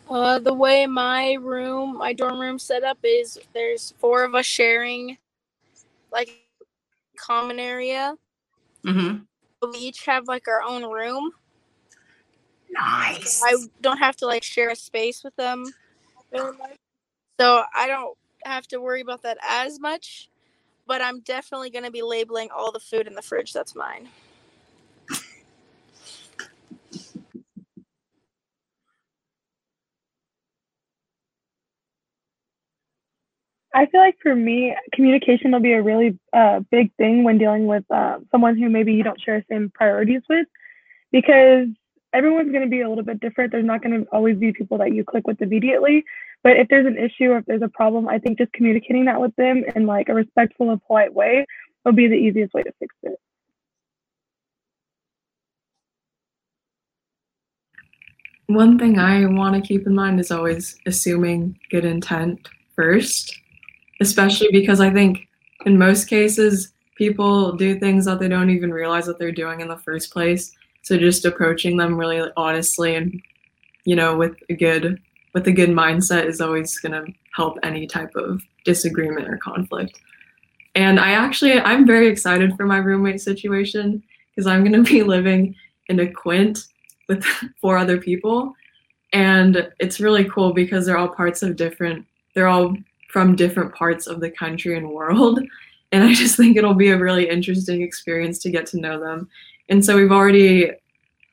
Uh, 0.09 0.39
the 0.39 0.53
way 0.53 0.87
my 0.87 1.33
room, 1.33 1.99
my 1.99 2.13
dorm 2.13 2.39
room 2.39 2.57
set 2.57 2.83
up 2.83 2.97
is 3.03 3.39
there's 3.53 3.93
four 3.99 4.23
of 4.23 4.33
us 4.33 4.47
sharing 4.47 5.19
like 6.11 6.31
common 7.15 7.59
area. 7.59 8.17
Mm-hmm. 8.83 9.17
We 9.61 9.77
each 9.77 10.05
have 10.05 10.27
like 10.27 10.47
our 10.47 10.61
own 10.61 10.91
room. 10.91 11.31
Nice. 12.71 13.41
I 13.45 13.55
don't 13.81 13.97
have 13.99 14.15
to 14.17 14.25
like 14.25 14.43
share 14.43 14.69
a 14.69 14.75
space 14.75 15.23
with 15.23 15.35
them. 15.35 15.65
So 17.39 17.63
I 17.75 17.87
don't 17.87 18.17
have 18.45 18.67
to 18.69 18.81
worry 18.81 19.01
about 19.01 19.23
that 19.23 19.37
as 19.47 19.79
much. 19.79 20.29
But 20.87 21.01
I'm 21.01 21.21
definitely 21.21 21.69
going 21.69 21.85
to 21.85 21.91
be 21.91 22.01
labeling 22.01 22.49
all 22.55 22.71
the 22.71 22.79
food 22.79 23.07
in 23.07 23.15
the 23.15 23.21
fridge 23.21 23.53
that's 23.53 23.75
mine. 23.75 24.09
I 33.73 33.85
feel 33.85 34.01
like 34.01 34.17
for 34.21 34.35
me, 34.35 34.75
communication 34.93 35.51
will 35.51 35.61
be 35.61 35.71
a 35.71 35.81
really 35.81 36.19
uh, 36.33 36.59
big 36.71 36.93
thing 36.95 37.23
when 37.23 37.37
dealing 37.37 37.67
with 37.67 37.85
uh, 37.89 38.19
someone 38.29 38.57
who 38.57 38.69
maybe 38.69 38.93
you 38.93 39.03
don't 39.03 39.21
share 39.21 39.39
the 39.39 39.45
same 39.49 39.71
priorities 39.73 40.21
with, 40.29 40.45
because 41.11 41.67
everyone's 42.13 42.51
going 42.51 42.63
to 42.63 42.69
be 42.69 42.81
a 42.81 42.89
little 42.89 43.05
bit 43.05 43.21
different. 43.21 43.51
There's 43.51 43.65
not 43.65 43.81
going 43.81 44.01
to 44.01 44.09
always 44.11 44.37
be 44.37 44.51
people 44.51 44.77
that 44.79 44.93
you 44.93 45.05
click 45.05 45.25
with 45.25 45.41
immediately. 45.41 46.03
But 46.43 46.57
if 46.57 46.67
there's 46.67 46.85
an 46.85 46.97
issue 46.97 47.31
or 47.31 47.37
if 47.37 47.45
there's 47.45 47.61
a 47.61 47.69
problem, 47.69 48.09
I 48.09 48.17
think 48.17 48.37
just 48.37 48.51
communicating 48.51 49.05
that 49.05 49.21
with 49.21 49.33
them 49.37 49.63
in 49.75 49.85
like 49.85 50.09
a 50.09 50.13
respectful 50.13 50.71
and 50.71 50.83
polite 50.85 51.13
way 51.13 51.45
will 51.85 51.93
be 51.93 52.07
the 52.07 52.15
easiest 52.15 52.53
way 52.53 52.63
to 52.63 52.71
fix 52.79 52.93
it. 53.03 53.15
One 58.47 58.77
thing 58.77 58.99
I 58.99 59.25
want 59.27 59.55
to 59.55 59.61
keep 59.65 59.87
in 59.87 59.95
mind 59.95 60.19
is 60.19 60.31
always 60.31 60.75
assuming 60.85 61.57
good 61.69 61.85
intent 61.85 62.49
first, 62.75 63.37
especially 64.01 64.49
because 64.51 64.81
I 64.81 64.89
think 64.89 65.27
in 65.65 65.77
most 65.77 66.05
cases, 66.05 66.73
people 66.95 67.53
do 67.53 67.79
things 67.79 68.05
that 68.05 68.19
they 68.19 68.27
don't 68.27 68.49
even 68.49 68.73
realize 68.73 69.05
that 69.05 69.19
they're 69.19 69.31
doing 69.31 69.61
in 69.61 69.67
the 69.67 69.77
first 69.77 70.11
place. 70.11 70.51
So 70.81 70.97
just 70.97 71.23
approaching 71.23 71.77
them 71.77 71.95
really 71.95 72.29
honestly 72.35 72.95
and, 72.95 73.21
you 73.85 73.95
know, 73.95 74.17
with 74.17 74.35
a 74.49 74.55
good 74.55 74.99
with 75.33 75.47
a 75.47 75.51
good 75.51 75.69
mindset 75.69 76.25
is 76.25 76.41
always 76.41 76.77
going 76.79 76.91
to 76.91 77.13
help 77.33 77.57
any 77.63 77.87
type 77.87 78.13
of 78.15 78.41
disagreement 78.65 79.29
or 79.29 79.37
conflict. 79.37 79.97
And 80.75 80.99
I 80.99 81.11
actually 81.11 81.59
I'm 81.59 81.85
very 81.85 82.07
excited 82.07 82.55
for 82.57 82.65
my 82.65 82.77
roommate 82.77 83.21
situation 83.21 84.03
because 84.29 84.47
I'm 84.47 84.63
going 84.63 84.83
to 84.83 84.91
be 84.91 85.03
living 85.03 85.55
in 85.87 85.99
a 85.99 86.11
quint 86.11 86.67
with 87.07 87.23
four 87.61 87.77
other 87.77 87.99
people 87.99 88.53
and 89.13 89.69
it's 89.79 89.99
really 89.99 90.23
cool 90.25 90.53
because 90.53 90.85
they're 90.85 90.97
all 90.97 91.09
parts 91.09 91.43
of 91.43 91.55
different 91.55 92.05
they're 92.33 92.47
all 92.47 92.75
from 93.11 93.35
different 93.35 93.73
parts 93.75 94.07
of 94.07 94.19
the 94.19 94.31
country 94.31 94.77
and 94.77 94.89
world. 94.89 95.39
And 95.93 96.05
i 96.05 96.13
just 96.13 96.37
think 96.37 96.55
it'll 96.55 96.73
be 96.73 96.91
a 96.91 96.97
really 96.97 97.27
interesting 97.27 97.81
experience 97.81 98.39
to 98.39 98.49
get 98.49 98.65
to 98.67 98.79
know 98.79 98.97
them. 98.97 99.27
And 99.67 99.83
so 99.83 99.97
we've 99.97 100.09
already 100.09 100.71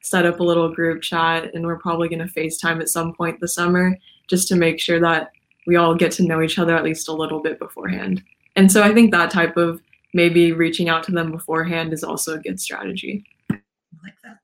set 0.00 0.26
up 0.26 0.40
a 0.40 0.42
little 0.42 0.74
group 0.74 1.00
chat 1.00 1.54
and 1.54 1.64
we're 1.64 1.78
probably 1.78 2.08
going 2.08 2.26
to 2.26 2.34
facetime 2.34 2.80
at 2.80 2.88
some 2.88 3.14
point 3.14 3.38
this 3.40 3.54
summer 3.54 3.96
just 4.28 4.48
to 4.48 4.56
make 4.56 4.80
sure 4.80 4.98
that 4.98 5.30
we 5.68 5.76
all 5.76 5.94
get 5.94 6.10
to 6.12 6.24
know 6.24 6.42
each 6.42 6.58
other 6.58 6.74
at 6.74 6.82
least 6.82 7.06
a 7.06 7.12
little 7.12 7.40
bit 7.40 7.60
beforehand. 7.60 8.20
And 8.56 8.72
so 8.72 8.82
i 8.82 8.92
think 8.92 9.12
that 9.12 9.30
type 9.30 9.56
of 9.56 9.80
maybe 10.12 10.50
reaching 10.50 10.88
out 10.88 11.04
to 11.04 11.12
them 11.12 11.30
beforehand 11.30 11.92
is 11.92 12.02
also 12.02 12.34
a 12.34 12.38
good 12.38 12.60
strategy. 12.60 13.24
I 13.52 13.60
like 14.02 14.14
that. 14.24 14.38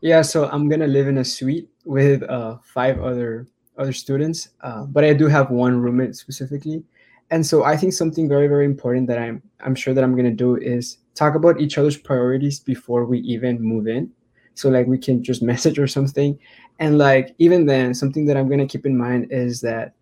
Yeah, 0.00 0.22
so 0.22 0.48
I'm 0.48 0.68
gonna 0.68 0.86
live 0.86 1.08
in 1.08 1.18
a 1.18 1.24
suite 1.24 1.68
with 1.84 2.22
uh, 2.24 2.58
five 2.62 3.00
other 3.00 3.46
other 3.78 3.92
students, 3.92 4.50
uh, 4.62 4.84
but 4.84 5.04
I 5.04 5.12
do 5.12 5.26
have 5.26 5.50
one 5.50 5.80
roommate 5.80 6.16
specifically, 6.16 6.84
and 7.30 7.44
so 7.46 7.64
I 7.64 7.76
think 7.76 7.92
something 7.92 8.28
very 8.28 8.48
very 8.48 8.64
important 8.64 9.06
that 9.08 9.18
I'm 9.18 9.42
I'm 9.60 9.74
sure 9.74 9.94
that 9.94 10.04
I'm 10.04 10.16
gonna 10.16 10.30
do 10.30 10.56
is 10.56 10.98
talk 11.14 11.34
about 11.34 11.60
each 11.60 11.78
other's 11.78 11.96
priorities 11.96 12.60
before 12.60 13.04
we 13.04 13.20
even 13.20 13.60
move 13.60 13.88
in. 13.88 14.10
So 14.54 14.68
like 14.68 14.86
we 14.86 14.98
can 14.98 15.22
just 15.22 15.42
message 15.52 15.78
or 15.78 15.86
something, 15.86 16.38
and 16.78 16.98
like 16.98 17.34
even 17.38 17.66
then, 17.66 17.94
something 17.94 18.26
that 18.26 18.36
I'm 18.36 18.48
gonna 18.48 18.66
keep 18.66 18.86
in 18.86 18.96
mind 18.96 19.28
is 19.30 19.60
that 19.62 19.94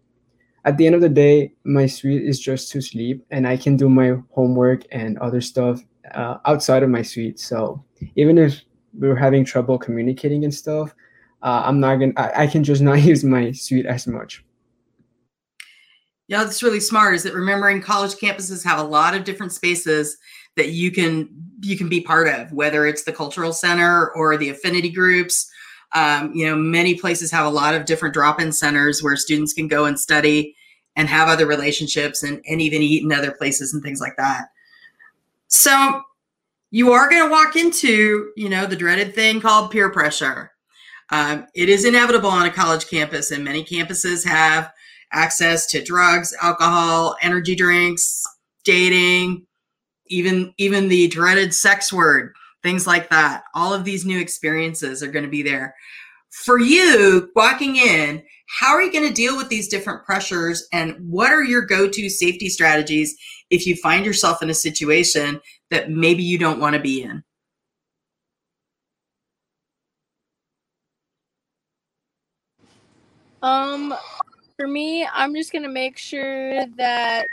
at 0.64 0.76
the 0.76 0.86
end 0.86 0.96
of 0.96 1.00
the 1.00 1.08
day, 1.08 1.52
my 1.62 1.86
suite 1.86 2.24
is 2.24 2.40
just 2.40 2.72
to 2.72 2.80
sleep, 2.80 3.24
and 3.30 3.46
I 3.46 3.56
can 3.56 3.76
do 3.76 3.88
my 3.88 4.16
homework 4.32 4.82
and 4.90 5.16
other 5.18 5.40
stuff 5.40 5.80
uh, 6.12 6.38
outside 6.44 6.82
of 6.82 6.90
my 6.90 7.02
suite. 7.02 7.38
So 7.38 7.84
even 8.16 8.36
if 8.36 8.62
we're 8.92 9.16
having 9.16 9.44
trouble 9.44 9.78
communicating 9.78 10.44
and 10.44 10.52
stuff, 10.52 10.94
uh, 11.42 11.62
I'm 11.64 11.81
not 11.81 11.96
gonna. 11.96 12.12
I, 12.16 12.44
I 12.44 12.46
can 12.46 12.64
just 12.64 12.83
not 12.83 13.03
use 13.03 13.25
my 13.25 13.53
suite 13.53 13.87
as 13.87 14.07
much. 14.07 14.44
Yeah, 16.29 16.42
that's 16.42 16.62
really 16.62 16.81
smart. 16.81 17.14
Is 17.14 17.22
that 17.22 17.35
remembering 17.35 17.81
college 17.81 18.14
campuses 18.14 18.64
have 18.64 18.79
a 18.79 18.85
lot 18.85 19.14
of 19.14 19.25
different 19.25 19.53
spaces 19.53 20.16
that 20.57 20.70
you 20.70 20.90
can 20.90 21.29
you 21.61 21.77
can 21.77 21.88
be 21.88 22.01
part 22.01 22.29
of, 22.29 22.53
whether 22.53 22.87
it's 22.87 23.05
the 23.05 23.12
cultural 23.12 23.53
center 23.53 24.11
or 24.12 24.37
the 24.37 24.51
affinity 24.51 24.90
groups. 24.90 25.51
Um, 25.94 26.33
you 26.35 26.44
know, 26.44 26.57
many 26.57 26.96
places 26.96 27.31
have 27.31 27.46
a 27.46 27.51
lot 27.51 27.75
of 27.75 27.85
different 27.85 28.12
drop-in 28.12 28.53
centers 28.53 29.03
where 29.03 29.16
students 29.16 29.53
can 29.53 29.68
go 29.68 29.85
and 29.85 29.99
study 29.99 30.55
and 30.96 31.09
have 31.09 31.29
other 31.29 31.46
relationships 31.46 32.22
and, 32.22 32.42
and 32.49 32.61
even 32.61 32.83
eat 32.83 33.05
in 33.05 33.12
other 33.12 33.31
places 33.31 33.72
and 33.72 33.83
things 33.83 34.01
like 34.01 34.16
that. 34.16 34.46
So 35.49 36.03
you 36.70 36.92
are 36.92 37.09
going 37.09 37.22
to 37.22 37.31
walk 37.31 37.55
into, 37.55 38.33
you 38.37 38.49
know, 38.49 38.66
the 38.66 38.77
dreaded 38.77 39.14
thing 39.14 39.40
called 39.40 39.70
peer 39.70 39.90
pressure. 39.90 40.51
Um, 41.11 41.47
it 41.55 41.69
is 41.69 41.85
inevitable 41.85 42.31
on 42.31 42.47
a 42.47 42.53
college 42.53 42.88
campus, 42.88 43.31
and 43.31 43.45
many 43.45 43.64
campuses 43.64 44.27
have 44.27 44.73
access 45.12 45.66
to 45.69 45.83
drugs, 45.83 46.35
alcohol, 46.42 47.16
energy 47.23 47.55
drinks, 47.55 48.25
dating, 48.64 49.47
even 50.09 50.53
even 50.59 50.88
the 50.88 51.09
dreaded 51.09 51.55
sex 51.55 51.92
word, 51.92 52.35
things 52.62 52.87
like 52.87 53.11
that. 53.11 53.45
All 53.55 53.73
of 53.73 53.85
these 53.85 54.05
new 54.05 54.19
experiences 54.19 55.03
are 55.03 55.11
going 55.11 55.25
to 55.25 55.31
be 55.31 55.42
there. 55.42 55.75
For 56.45 56.59
you 56.59 57.31
walking 57.35 57.77
in, 57.77 58.23
how 58.61 58.75
are 58.75 58.83
you 58.83 58.92
going 58.92 59.09
to 59.09 59.14
deal 59.14 59.37
with 59.37 59.49
these 59.49 59.69
different 59.69 60.05
pressures 60.05 60.66
and 60.73 60.97
what 61.01 61.33
are 61.33 61.42
your 61.42 61.62
go-to 61.62 62.09
safety 62.09 62.49
strategies 62.49 63.16
if 63.51 63.66
you 63.66 63.75
find 63.77 64.05
yourself 64.05 64.42
in 64.42 64.51
a 64.51 64.55
situation 64.55 65.40
that 65.71 65.90
maybe 65.90 66.23
you 66.23 66.38
don't 66.38 66.61
want 66.61 66.75
to 66.75 66.81
be 66.81 67.03
in? 67.03 67.25
Um, 73.46 73.94
for 74.56 74.66
me, 74.66 75.06
I'm 75.06 75.32
just 75.32 75.52
gonna 75.52 75.68
make 75.68 75.96
sure 75.98 76.66
that 76.76 77.26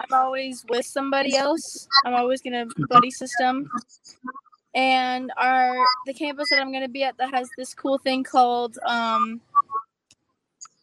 I'm 0.00 0.12
always 0.12 0.64
with 0.68 0.84
somebody 0.86 1.36
else. 1.36 1.86
I'm 2.04 2.14
always 2.14 2.42
gonna 2.42 2.66
buddy 2.88 3.12
system. 3.12 3.70
And 4.74 5.30
our 5.36 5.76
the 6.06 6.14
campus 6.14 6.48
that 6.50 6.60
I'm 6.60 6.72
gonna 6.72 6.88
be 6.88 7.04
at 7.04 7.16
that 7.18 7.32
has 7.32 7.48
this 7.56 7.74
cool 7.74 7.98
thing 7.98 8.24
called 8.24 8.76
um 8.84 9.40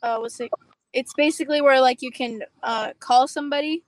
uh 0.01 0.17
what's 0.19 0.39
it 0.39 0.49
it's 0.93 1.13
basically 1.13 1.61
where 1.61 1.81
like 1.81 2.01
you 2.01 2.11
can 2.11 2.41
uh 2.63 2.93
call 2.99 3.27
somebody 3.27 3.83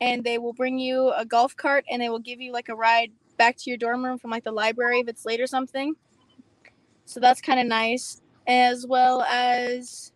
and 0.00 0.22
they 0.22 0.38
will 0.38 0.52
bring 0.52 0.78
you 0.78 1.12
a 1.16 1.24
golf 1.24 1.56
cart 1.56 1.84
and 1.90 2.00
they 2.00 2.08
will 2.08 2.20
give 2.20 2.40
you 2.40 2.52
like 2.52 2.68
a 2.68 2.74
ride 2.74 3.10
back 3.36 3.56
to 3.56 3.70
your 3.70 3.78
dorm 3.78 4.04
room 4.04 4.16
from 4.16 4.30
like 4.30 4.44
the 4.44 4.52
library 4.52 5.00
if 5.00 5.08
it's 5.08 5.26
late 5.26 5.40
or 5.40 5.46
something. 5.48 5.96
So 7.04 7.18
that's 7.18 7.40
kind 7.40 7.58
of 7.58 7.66
nice. 7.66 8.20
As 8.46 8.86
well 8.86 9.22
as 9.22 10.12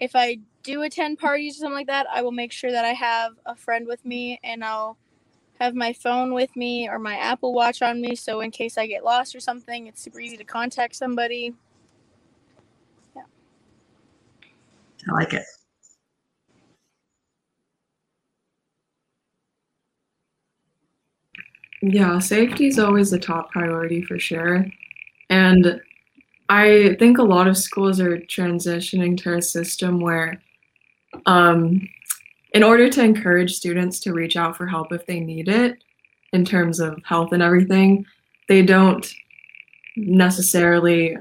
if 0.00 0.16
I 0.16 0.38
do 0.62 0.82
attend 0.82 1.18
parties 1.18 1.56
or 1.56 1.60
something 1.60 1.74
like 1.74 1.86
that, 1.86 2.06
I 2.12 2.22
will 2.22 2.32
make 2.32 2.52
sure 2.52 2.70
that 2.70 2.84
I 2.84 2.92
have 2.92 3.32
a 3.46 3.54
friend 3.54 3.86
with 3.86 4.04
me 4.04 4.40
and 4.42 4.64
I'll 4.64 4.96
have 5.60 5.74
my 5.74 5.92
phone 5.92 6.34
with 6.34 6.54
me 6.56 6.88
or 6.88 6.98
my 6.98 7.16
Apple 7.16 7.52
Watch 7.52 7.82
on 7.82 8.00
me. 8.00 8.14
So 8.14 8.40
in 8.40 8.50
case 8.50 8.78
I 8.78 8.86
get 8.86 9.04
lost 9.04 9.34
or 9.34 9.40
something, 9.40 9.86
it's 9.86 10.00
super 10.00 10.20
easy 10.20 10.36
to 10.36 10.44
contact 10.44 10.94
somebody. 10.94 11.54
Yeah. 13.16 13.22
I 15.08 15.12
like 15.12 15.34
it. 15.34 15.44
Yeah, 21.82 22.18
safety 22.18 22.66
is 22.66 22.78
always 22.78 23.10
the 23.10 23.18
top 23.18 23.50
priority 23.52 24.02
for 24.02 24.18
sure. 24.18 24.66
And 25.30 25.80
I 26.48 26.96
think 26.98 27.18
a 27.18 27.22
lot 27.22 27.46
of 27.46 27.58
schools 27.58 28.00
are 28.00 28.18
transitioning 28.18 29.16
to 29.22 29.34
a 29.34 29.42
system 29.42 30.00
where, 30.00 30.40
um, 31.26 31.88
in 32.54 32.62
order 32.62 32.88
to 32.88 33.04
encourage 33.04 33.54
students 33.54 34.00
to 34.00 34.14
reach 34.14 34.36
out 34.36 34.56
for 34.56 34.66
help 34.66 34.92
if 34.92 35.04
they 35.06 35.20
need 35.20 35.48
it, 35.48 35.78
in 36.32 36.44
terms 36.44 36.80
of 36.80 37.02
health 37.04 37.32
and 37.32 37.42
everything, 37.42 38.04
they 38.48 38.62
don't 38.62 39.12
necessarily 39.96 41.16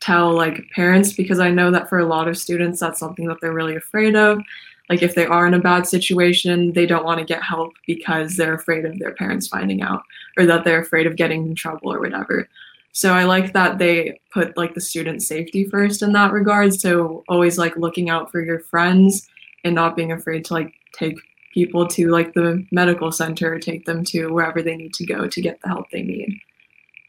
tell 0.00 0.32
like 0.32 0.68
parents 0.74 1.12
because 1.12 1.38
I 1.38 1.50
know 1.50 1.70
that 1.70 1.88
for 1.88 1.98
a 1.98 2.06
lot 2.06 2.28
of 2.28 2.38
students, 2.38 2.80
that's 2.80 2.98
something 2.98 3.26
that 3.26 3.40
they're 3.40 3.52
really 3.52 3.76
afraid 3.76 4.16
of. 4.16 4.40
Like 4.88 5.02
if 5.02 5.14
they 5.14 5.26
are 5.26 5.46
in 5.46 5.54
a 5.54 5.60
bad 5.60 5.86
situation, 5.86 6.72
they 6.72 6.86
don't 6.86 7.04
want 7.04 7.20
to 7.20 7.24
get 7.24 7.42
help 7.42 7.72
because 7.86 8.36
they're 8.36 8.54
afraid 8.54 8.84
of 8.84 8.98
their 8.98 9.14
parents 9.14 9.46
finding 9.46 9.80
out 9.80 10.02
or 10.36 10.44
that 10.46 10.64
they're 10.64 10.80
afraid 10.80 11.06
of 11.06 11.16
getting 11.16 11.46
in 11.46 11.54
trouble 11.54 11.92
or 11.92 12.00
whatever. 12.00 12.48
So 12.92 13.14
I 13.14 13.24
like 13.24 13.54
that 13.54 13.78
they 13.78 14.20
put 14.32 14.56
like 14.56 14.74
the 14.74 14.80
student 14.80 15.22
safety 15.22 15.64
first 15.64 16.02
in 16.02 16.12
that 16.12 16.32
regard. 16.32 16.74
So 16.74 17.24
always 17.28 17.58
like 17.58 17.76
looking 17.76 18.10
out 18.10 18.30
for 18.30 18.40
your 18.40 18.60
friends 18.60 19.28
and 19.64 19.74
not 19.74 19.96
being 19.96 20.12
afraid 20.12 20.44
to 20.46 20.54
like 20.54 20.74
take 20.92 21.18
people 21.54 21.86
to 21.86 22.10
like 22.10 22.32
the 22.34 22.66
medical 22.70 23.12
center 23.12 23.58
take 23.58 23.84
them 23.84 24.04
to 24.04 24.28
wherever 24.28 24.62
they 24.62 24.76
need 24.76 24.94
to 24.94 25.06
go 25.06 25.26
to 25.26 25.40
get 25.40 25.60
the 25.62 25.68
help 25.68 25.90
they 25.90 26.02
need. 26.02 26.38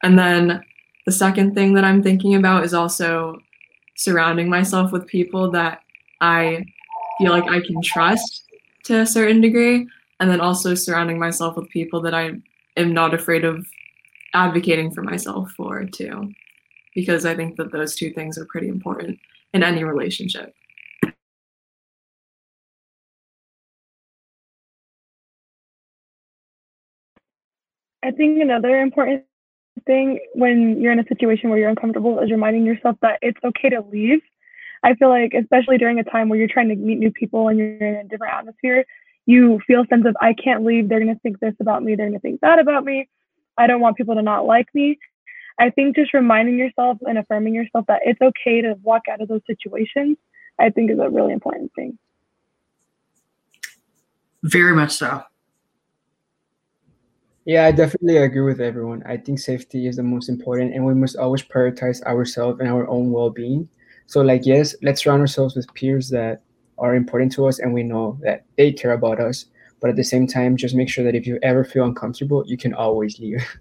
And 0.04 0.18
then 0.18 0.64
the 1.06 1.12
second 1.12 1.54
thing 1.54 1.74
that 1.74 1.84
I'm 1.84 2.04
thinking 2.04 2.36
about 2.36 2.64
is 2.64 2.74
also 2.74 3.42
surrounding 3.96 4.50
myself 4.50 4.92
with 4.92 5.06
people 5.08 5.52
that 5.52 5.82
I 6.22 6.66
feel 7.18 7.32
like 7.32 7.50
I 7.50 7.60
can 7.60 7.82
trust 7.82 8.46
to 8.84 9.00
a 9.02 9.06
certain 9.06 9.42
degree. 9.42 9.88
And 10.20 10.30
then 10.30 10.40
also 10.40 10.76
surrounding 10.76 11.20
myself 11.20 11.58
with 11.58 11.70
people 11.70 12.00
that 12.02 12.14
I 12.14 12.32
am 12.78 12.94
not 12.94 13.14
afraid 13.14 13.44
of 13.44 13.66
advocating 14.34 14.92
for 14.92 15.04
myself 15.04 15.52
for 15.52 15.86
too, 15.86 16.32
because 16.96 17.26
I 17.26 17.36
think 17.36 17.58
that 17.58 17.72
those 17.72 17.96
two 17.96 18.12
things 18.12 18.38
are 18.38 18.46
pretty 18.46 18.68
important 18.68 19.20
in 19.54 19.64
any 19.64 19.84
relationship. 19.84 20.54
I 28.04 28.12
think 28.12 28.42
another 28.42 28.80
important 28.80 29.24
thing 29.86 30.20
when 30.34 30.82
you're 30.82 30.92
in 30.92 31.00
a 31.00 31.08
situation 31.08 31.50
where 31.50 31.58
you're 31.58 31.70
uncomfortable 31.70 32.20
is 32.20 32.32
reminding 32.32 32.66
yourself 32.66 32.98
that 33.02 33.18
it's 33.22 33.40
okay 33.44 33.70
to 33.70 33.82
leave. 33.82 34.22
I 34.84 34.96
feel 34.96 35.10
like, 35.10 35.34
especially 35.34 35.78
during 35.78 36.00
a 36.00 36.04
time 36.04 36.28
where 36.28 36.38
you're 36.38 36.50
trying 36.50 36.68
to 36.68 36.76
meet 36.76 37.00
new 37.00 37.12
people 37.12 37.48
and 37.48 37.58
you're 37.58 37.78
in 37.78 37.96
a 37.96 38.04
different 38.04 38.34
atmosphere, 38.34 38.86
you 39.26 39.62
feel 39.66 39.84
a 39.84 39.88
sense 39.88 40.06
of, 40.06 40.18
I 40.20 40.34
can't 40.34 40.66
leave. 40.66 40.90
They're 40.90 41.00
going 41.00 41.14
to 41.14 41.20
think 41.22 41.40
this 41.40 41.56
about 41.62 41.82
me. 41.82 41.96
They're 41.96 42.10
going 42.10 42.20
to 42.20 42.22
think 42.22 42.42
that 42.42 42.60
about 42.60 42.84
me. 42.84 43.08
I 43.58 43.68
don't 43.68 43.82
want 43.82 43.98
people 43.98 44.16
to 44.16 44.22
not 44.22 44.46
like 44.46 44.68
me. 44.74 44.98
I 45.60 45.70
think 45.70 45.96
just 45.96 46.14
reminding 46.14 46.58
yourself 46.58 46.98
and 47.02 47.18
affirming 47.18 47.54
yourself 47.54 47.86
that 47.88 48.02
it's 48.06 48.22
okay 48.22 48.62
to 48.62 48.76
walk 48.82 49.04
out 49.12 49.22
of 49.22 49.28
those 49.28 49.42
situations, 49.46 50.18
I 50.60 50.70
think 50.70 50.90
is 50.90 51.00
a 51.00 51.10
really 51.10 51.34
important 51.34 51.72
thing. 51.76 51.98
Very 54.44 54.76
much 54.76 54.94
so. 54.94 55.24
Yeah, 57.46 57.66
I 57.66 57.72
definitely 57.72 58.18
agree 58.18 58.42
with 58.42 58.62
everyone. 58.62 59.04
I 59.06 59.18
think 59.18 59.38
safety 59.38 59.88
is 59.88 59.98
the 59.98 60.04
most 60.04 60.30
important, 60.30 60.74
and 60.74 60.86
we 60.86 60.94
must 60.94 61.18
always 61.18 61.44
prioritize 61.44 62.02
ourselves 62.04 62.60
and 62.60 62.70
our 62.70 62.88
own 62.88 63.12
well 63.12 63.30
being. 63.30 63.68
So, 64.06 64.22
like, 64.22 64.46
yes, 64.46 64.76
let's 64.82 65.04
surround 65.04 65.22
ourselves 65.22 65.56
with 65.56 65.74
peers 65.74 66.10
that 66.10 66.42
are 66.78 66.96
important 66.96 67.32
to 67.34 67.46
us 67.48 67.60
and 67.60 67.74
we 67.74 67.84
know 67.84 68.18
that 68.22 68.46
they 68.58 68.72
care 68.72 68.94
about 68.94 69.20
us. 69.20 69.46
But 69.84 69.90
at 69.90 69.98
the 69.98 70.04
same 70.06 70.28
time, 70.28 70.56
just 70.56 70.76
make 70.76 70.88
sure 70.88 71.04
that 71.04 71.14
if 71.14 71.28
you 71.28 71.38
ever 71.44 71.66
feel 71.66 71.84
uncomfortable, 71.84 72.46
you 72.48 72.56
can 72.56 72.74
always 72.74 73.20
leave. 73.20 73.46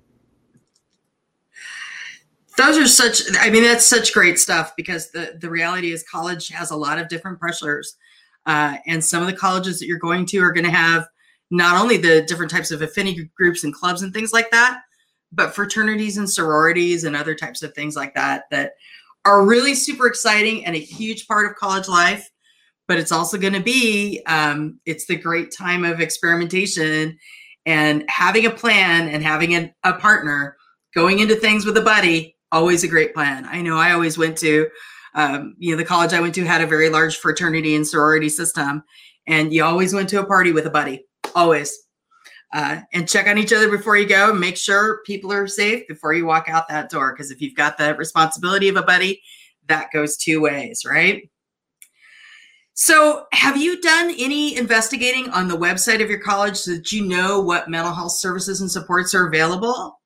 Those 2.56 2.78
are 2.78 2.86
such, 2.86 3.22
I 3.40 3.50
mean, 3.50 3.64
that's 3.64 3.84
such 3.84 4.14
great 4.14 4.38
stuff 4.38 4.72
because 4.76 5.10
the, 5.10 5.36
the 5.40 5.50
reality 5.50 5.90
is 5.90 6.04
college 6.04 6.46
has 6.50 6.70
a 6.70 6.76
lot 6.76 7.00
of 7.00 7.08
different 7.08 7.40
pressures. 7.40 7.96
Uh, 8.46 8.76
and 8.86 9.04
some 9.04 9.20
of 9.20 9.26
the 9.26 9.36
colleges 9.36 9.80
that 9.80 9.86
you're 9.86 9.98
going 9.98 10.24
to 10.26 10.38
are 10.38 10.52
going 10.52 10.64
to 10.64 10.70
have 10.70 11.08
not 11.50 11.82
only 11.82 11.96
the 11.96 12.22
different 12.22 12.52
types 12.52 12.70
of 12.70 12.82
affinity 12.82 13.28
groups 13.36 13.64
and 13.64 13.74
clubs 13.74 14.02
and 14.02 14.14
things 14.14 14.32
like 14.32 14.52
that, 14.52 14.82
but 15.32 15.56
fraternities 15.56 16.18
and 16.18 16.30
sororities 16.30 17.02
and 17.02 17.16
other 17.16 17.34
types 17.34 17.64
of 17.64 17.74
things 17.74 17.96
like 17.96 18.14
that 18.14 18.44
that 18.52 18.74
are 19.24 19.44
really 19.44 19.74
super 19.74 20.06
exciting 20.06 20.64
and 20.66 20.76
a 20.76 20.78
huge 20.78 21.26
part 21.26 21.50
of 21.50 21.56
college 21.56 21.88
life. 21.88 22.30
But 22.88 22.98
it's 22.98 23.12
also 23.12 23.38
going 23.38 23.52
to 23.52 23.60
be 23.60 24.22
um, 24.26 24.80
it's 24.86 25.06
the 25.06 25.16
great 25.16 25.52
time 25.56 25.84
of 25.84 26.00
experimentation 26.00 27.16
and 27.64 28.04
having 28.08 28.44
a 28.44 28.50
plan 28.50 29.08
and 29.08 29.22
having 29.22 29.54
a, 29.54 29.72
a 29.84 29.94
partner 29.94 30.56
going 30.94 31.20
into 31.20 31.36
things 31.36 31.64
with 31.64 31.76
a 31.76 31.82
buddy 31.82 32.36
always 32.52 32.84
a 32.84 32.88
great 32.88 33.14
plan. 33.14 33.46
I 33.46 33.62
know 33.62 33.78
I 33.78 33.92
always 33.92 34.18
went 34.18 34.36
to 34.38 34.68
um, 35.14 35.54
you 35.58 35.72
know 35.72 35.76
the 35.76 35.84
college 35.84 36.12
I 36.12 36.20
went 36.20 36.34
to 36.36 36.44
had 36.44 36.60
a 36.60 36.66
very 36.66 36.88
large 36.88 37.16
fraternity 37.16 37.74
and 37.74 37.86
sorority 37.86 38.28
system, 38.28 38.82
and 39.26 39.52
you 39.52 39.64
always 39.64 39.94
went 39.94 40.08
to 40.10 40.20
a 40.20 40.26
party 40.26 40.52
with 40.52 40.66
a 40.66 40.70
buddy 40.70 41.04
always. 41.34 41.76
Uh, 42.54 42.82
and 42.92 43.08
check 43.08 43.26
on 43.26 43.38
each 43.38 43.52
other 43.52 43.70
before 43.70 43.96
you 43.96 44.06
go. 44.06 44.32
Make 44.34 44.58
sure 44.58 45.00
people 45.06 45.32
are 45.32 45.46
safe 45.46 45.88
before 45.88 46.12
you 46.12 46.26
walk 46.26 46.50
out 46.50 46.68
that 46.68 46.90
door. 46.90 47.14
Because 47.14 47.30
if 47.30 47.40
you've 47.40 47.54
got 47.54 47.78
the 47.78 47.94
responsibility 47.94 48.68
of 48.68 48.76
a 48.76 48.82
buddy, 48.82 49.22
that 49.68 49.90
goes 49.90 50.18
two 50.18 50.42
ways, 50.42 50.82
right? 50.84 51.30
So, 52.74 53.26
have 53.32 53.56
you 53.56 53.80
done 53.80 54.14
any 54.18 54.56
investigating 54.56 55.28
on 55.30 55.48
the 55.48 55.56
website 55.56 56.02
of 56.02 56.08
your 56.08 56.18
college 56.20 56.56
so 56.56 56.72
that 56.72 56.90
you 56.90 57.04
know 57.06 57.40
what 57.40 57.68
mental 57.68 57.92
health 57.92 58.12
services 58.12 58.60
and 58.60 58.70
supports 58.70 59.14
are 59.14 59.26
available? 59.26 60.00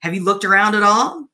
Have 0.00 0.14
you 0.14 0.24
looked 0.24 0.44
around 0.44 0.74
at 0.74 0.82
all? 0.82 1.28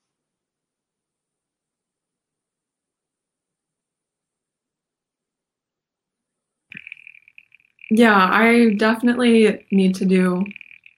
Yeah, 7.91 8.29
I 8.33 8.75
definitely 8.75 9.67
need 9.71 9.95
to 9.97 10.05
do 10.05 10.45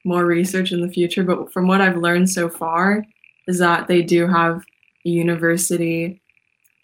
more 0.04 0.24
research 0.24 0.70
in 0.72 0.80
the 0.80 0.92
future, 0.92 1.24
but 1.24 1.52
from 1.52 1.66
what 1.66 1.80
I've 1.80 1.96
learned 1.96 2.30
so 2.30 2.48
far 2.48 3.04
is 3.48 3.58
that 3.58 3.88
they 3.88 4.02
do 4.02 4.26
have 4.26 4.62
a 5.04 5.08
university 5.08 6.22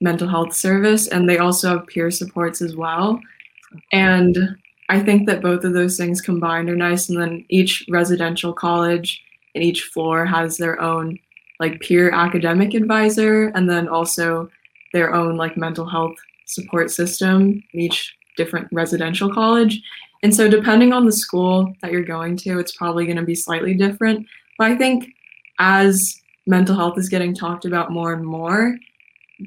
mental 0.00 0.28
health 0.28 0.54
service 0.54 1.08
and 1.08 1.28
they 1.28 1.38
also 1.38 1.68
have 1.68 1.86
peer 1.86 2.10
supports 2.10 2.62
as 2.62 2.76
well. 2.76 3.20
And 3.92 4.36
I 4.88 5.00
think 5.00 5.26
that 5.26 5.42
both 5.42 5.64
of 5.64 5.72
those 5.72 5.96
things 5.96 6.20
combined 6.20 6.68
are 6.68 6.76
nice 6.76 7.08
and 7.08 7.20
then 7.20 7.44
each 7.48 7.86
residential 7.88 8.52
college 8.52 9.22
and 9.54 9.62
each 9.62 9.82
floor 9.82 10.24
has 10.26 10.56
their 10.56 10.80
own 10.80 11.18
like 11.60 11.80
peer 11.80 12.10
academic 12.10 12.74
advisor 12.74 13.48
and 13.48 13.68
then 13.68 13.86
also 13.88 14.48
their 14.92 15.14
own 15.14 15.36
like 15.36 15.56
mental 15.56 15.86
health 15.88 16.16
support 16.46 16.90
system 16.90 17.62
each 17.72 18.16
different 18.36 18.68
residential 18.72 19.32
college. 19.32 19.80
And 20.22 20.34
so, 20.34 20.48
depending 20.48 20.92
on 20.92 21.06
the 21.06 21.12
school 21.12 21.74
that 21.80 21.92
you're 21.92 22.04
going 22.04 22.36
to, 22.38 22.58
it's 22.58 22.76
probably 22.76 23.06
going 23.06 23.16
to 23.16 23.22
be 23.22 23.34
slightly 23.34 23.74
different. 23.74 24.26
But 24.58 24.70
I 24.70 24.76
think 24.76 25.08
as 25.58 26.20
mental 26.46 26.76
health 26.76 26.98
is 26.98 27.08
getting 27.08 27.34
talked 27.34 27.64
about 27.64 27.92
more 27.92 28.12
and 28.12 28.24
more, 28.24 28.76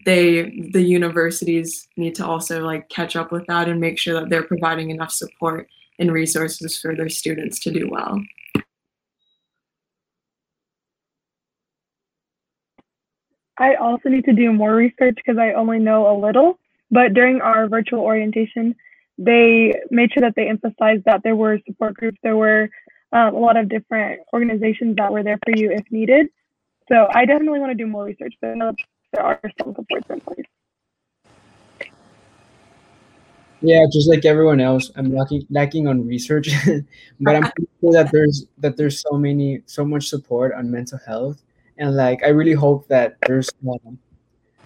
they 0.06 0.68
the 0.72 0.82
universities 0.82 1.88
need 1.98 2.16
to 2.16 2.26
also 2.26 2.62
like 2.64 2.90
catch 2.90 3.16
up 3.16 3.32
with 3.32 3.46
that 3.48 3.70
and 3.70 3.80
make 3.80 4.00
sure 4.00 4.20
that 4.20 4.30
they're 4.30 4.44
providing 4.44 4.90
enough 4.90 5.12
support 5.12 5.68
and 6.00 6.12
resources 6.12 6.78
for 6.78 6.96
their 6.96 7.10
students 7.10 7.60
to 7.60 7.72
do 7.72 7.90
well. 7.90 8.20
I 13.58 13.76
also 13.76 14.10
need 14.10 14.26
to 14.26 14.34
do 14.34 14.52
more 14.52 14.74
research 14.74 15.16
because 15.16 15.38
I 15.38 15.54
only 15.54 15.78
know 15.80 16.12
a 16.12 16.16
little. 16.20 16.60
But 16.90 17.14
during 17.14 17.42
our 17.42 17.68
virtual 17.68 18.00
orientation, 18.00 18.76
they 19.18 19.74
made 19.92 20.12
sure 20.12 20.22
that 20.22 20.34
they 20.36 20.50
emphasized 20.50 21.04
that 21.06 21.22
there 21.24 21.36
were 21.36 21.60
support 21.68 21.96
groups, 21.96 22.18
there 22.24 22.36
were 22.36 22.70
um, 23.12 23.36
a 23.36 23.40
lot 23.40 23.58
of 23.58 23.70
different 23.70 24.22
organizations 24.34 24.96
that 24.96 25.12
were 25.12 25.24
there 25.24 25.40
for 25.46 25.56
you 25.56 25.72
if 25.72 25.84
needed. 25.92 26.28
So 26.92 27.08
I 27.14 27.26
definitely 27.26 27.60
want 27.60 27.72
to 27.72 27.76
do 27.76 27.88
more 27.88 28.04
research, 28.04 28.34
but 28.42 28.58
there 29.13 29.23
are 29.23 29.39
some 29.62 29.73
supports 29.76 30.10
in 30.10 30.19
place. 30.19 30.45
Yeah, 33.62 33.86
just 33.93 34.10
like 34.10 34.26
everyone 34.26 34.60
else, 34.60 34.91
I'm 34.97 35.13
lacking 35.13 35.47
lacking 35.49 35.88
on 35.88 36.06
research, 36.06 36.49
but 37.21 37.36
I'm 37.36 37.43
sure 37.80 37.93
that 37.93 38.12
there's 38.12 38.45
that 38.58 38.76
there's 38.76 38.99
so 38.99 39.17
many 39.17 39.62
so 39.67 39.86
much 39.86 40.10
support 40.10 40.54
on 40.54 40.69
mental 40.69 40.99
health, 41.06 41.41
and 41.78 41.95
like 41.95 42.23
I 42.23 42.30
really 42.30 42.52
hope 42.52 42.88
that 42.89 43.15
there's 43.26 43.49
um, 43.69 43.97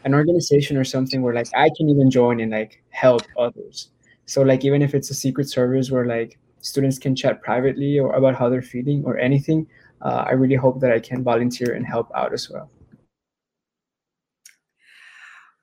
an 0.04 0.16
organization 0.16 0.78
or 0.78 0.84
something 0.84 1.22
where 1.22 1.36
like 1.36 1.48
I 1.56 1.70
can 1.78 1.90
even 1.90 2.10
join 2.10 2.40
and 2.40 2.52
like 2.52 2.82
help 2.90 3.22
others. 3.38 3.90
So 4.26 4.42
like 4.42 4.66
even 4.66 4.82
if 4.82 4.96
it's 4.96 5.12
a 5.12 5.14
secret 5.14 5.48
service 5.48 5.92
where 5.92 6.06
like 6.06 6.40
students 6.62 6.98
can 6.98 7.16
chat 7.16 7.44
privately 7.44 8.00
or 8.00 8.14
about 8.14 8.34
how 8.36 8.50
they're 8.50 8.64
feeling 8.64 9.04
or 9.06 9.20
anything, 9.20 9.68
uh, 10.02 10.26
I 10.28 10.32
really 10.32 10.56
hope 10.56 10.80
that 10.82 10.92
I 10.92 11.00
can 11.00 11.24
volunteer 11.24 11.76
and 11.76 11.86
help 11.86 12.10
out 12.16 12.34
as 12.34 12.50
well. 12.50 12.72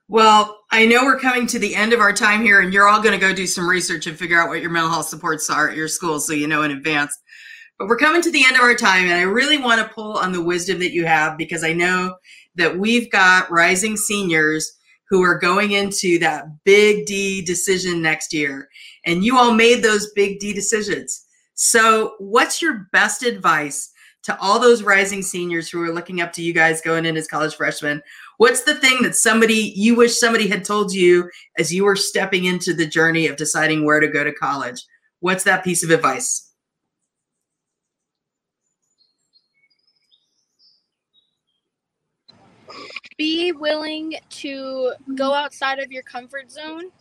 Well, 0.07 0.59
I 0.71 0.85
know 0.85 1.03
we're 1.03 1.19
coming 1.19 1.47
to 1.47 1.57
the 1.57 1.73
end 1.73 1.91
of 1.91 1.99
our 1.99 2.13
time 2.13 2.43
here, 2.43 2.61
and 2.61 2.71
you're 2.71 2.87
all 2.87 3.01
going 3.01 3.19
to 3.19 3.25
go 3.25 3.33
do 3.33 3.47
some 3.47 3.67
research 3.67 4.05
and 4.05 4.17
figure 4.17 4.39
out 4.39 4.49
what 4.49 4.61
your 4.61 4.69
mental 4.69 4.91
health 4.91 5.07
supports 5.07 5.49
are 5.49 5.69
at 5.69 5.75
your 5.75 5.87
school 5.87 6.19
so 6.19 6.33
you 6.33 6.47
know 6.47 6.61
in 6.61 6.69
advance. 6.69 7.17
But 7.79 7.87
we're 7.87 7.97
coming 7.97 8.21
to 8.21 8.31
the 8.31 8.45
end 8.45 8.55
of 8.55 8.61
our 8.61 8.75
time, 8.75 9.05
and 9.05 9.13
I 9.13 9.23
really 9.23 9.57
want 9.57 9.81
to 9.81 9.93
pull 9.93 10.17
on 10.17 10.31
the 10.31 10.43
wisdom 10.43 10.77
that 10.79 10.93
you 10.93 11.05
have 11.07 11.39
because 11.39 11.63
I 11.63 11.73
know 11.73 12.15
that 12.53 12.77
we've 12.77 13.11
got 13.11 13.51
rising 13.51 13.97
seniors 13.97 14.77
who 15.09 15.23
are 15.23 15.39
going 15.39 15.71
into 15.71 16.19
that 16.19 16.45
big 16.63 17.07
D 17.07 17.43
decision 17.43 18.01
next 18.01 18.31
year. 18.31 18.69
And 19.05 19.23
you 19.23 19.37
all 19.37 19.53
made 19.53 19.83
those 19.83 20.11
big 20.13 20.39
D 20.39 20.53
decisions. 20.53 21.25
So, 21.55 22.13
what's 22.19 22.61
your 22.61 22.87
best 22.91 23.23
advice 23.23 23.91
to 24.23 24.37
all 24.39 24.59
those 24.59 24.83
rising 24.83 25.21
seniors 25.21 25.69
who 25.69 25.81
are 25.81 25.93
looking 25.93 26.21
up 26.21 26.33
to 26.33 26.43
you 26.43 26.53
guys 26.53 26.81
going 26.81 27.05
in 27.05 27.17
as 27.17 27.27
college 27.27 27.55
freshmen? 27.55 28.01
What's 28.37 28.63
the 28.63 28.75
thing 28.75 29.01
that 29.03 29.15
somebody 29.15 29.73
you 29.75 29.95
wish 29.95 30.19
somebody 30.19 30.47
had 30.47 30.65
told 30.65 30.93
you 30.93 31.29
as 31.57 31.73
you 31.73 31.85
were 31.85 31.95
stepping 31.95 32.45
into 32.45 32.73
the 32.73 32.85
journey 32.85 33.27
of 33.27 33.37
deciding 33.37 33.85
where 33.85 33.99
to 33.99 34.07
go 34.07 34.23
to 34.23 34.33
college? 34.33 34.83
What's 35.21 35.45
that 35.45 35.63
piece 35.63 35.83
of 35.83 35.89
advice? 35.89 36.51
Be 43.17 43.53
willing 43.53 44.15
to 44.29 44.93
go 45.15 45.33
outside 45.33 45.79
of 45.79 45.91
your 45.91 46.03
comfort 46.03 46.51
zone. 46.51 46.91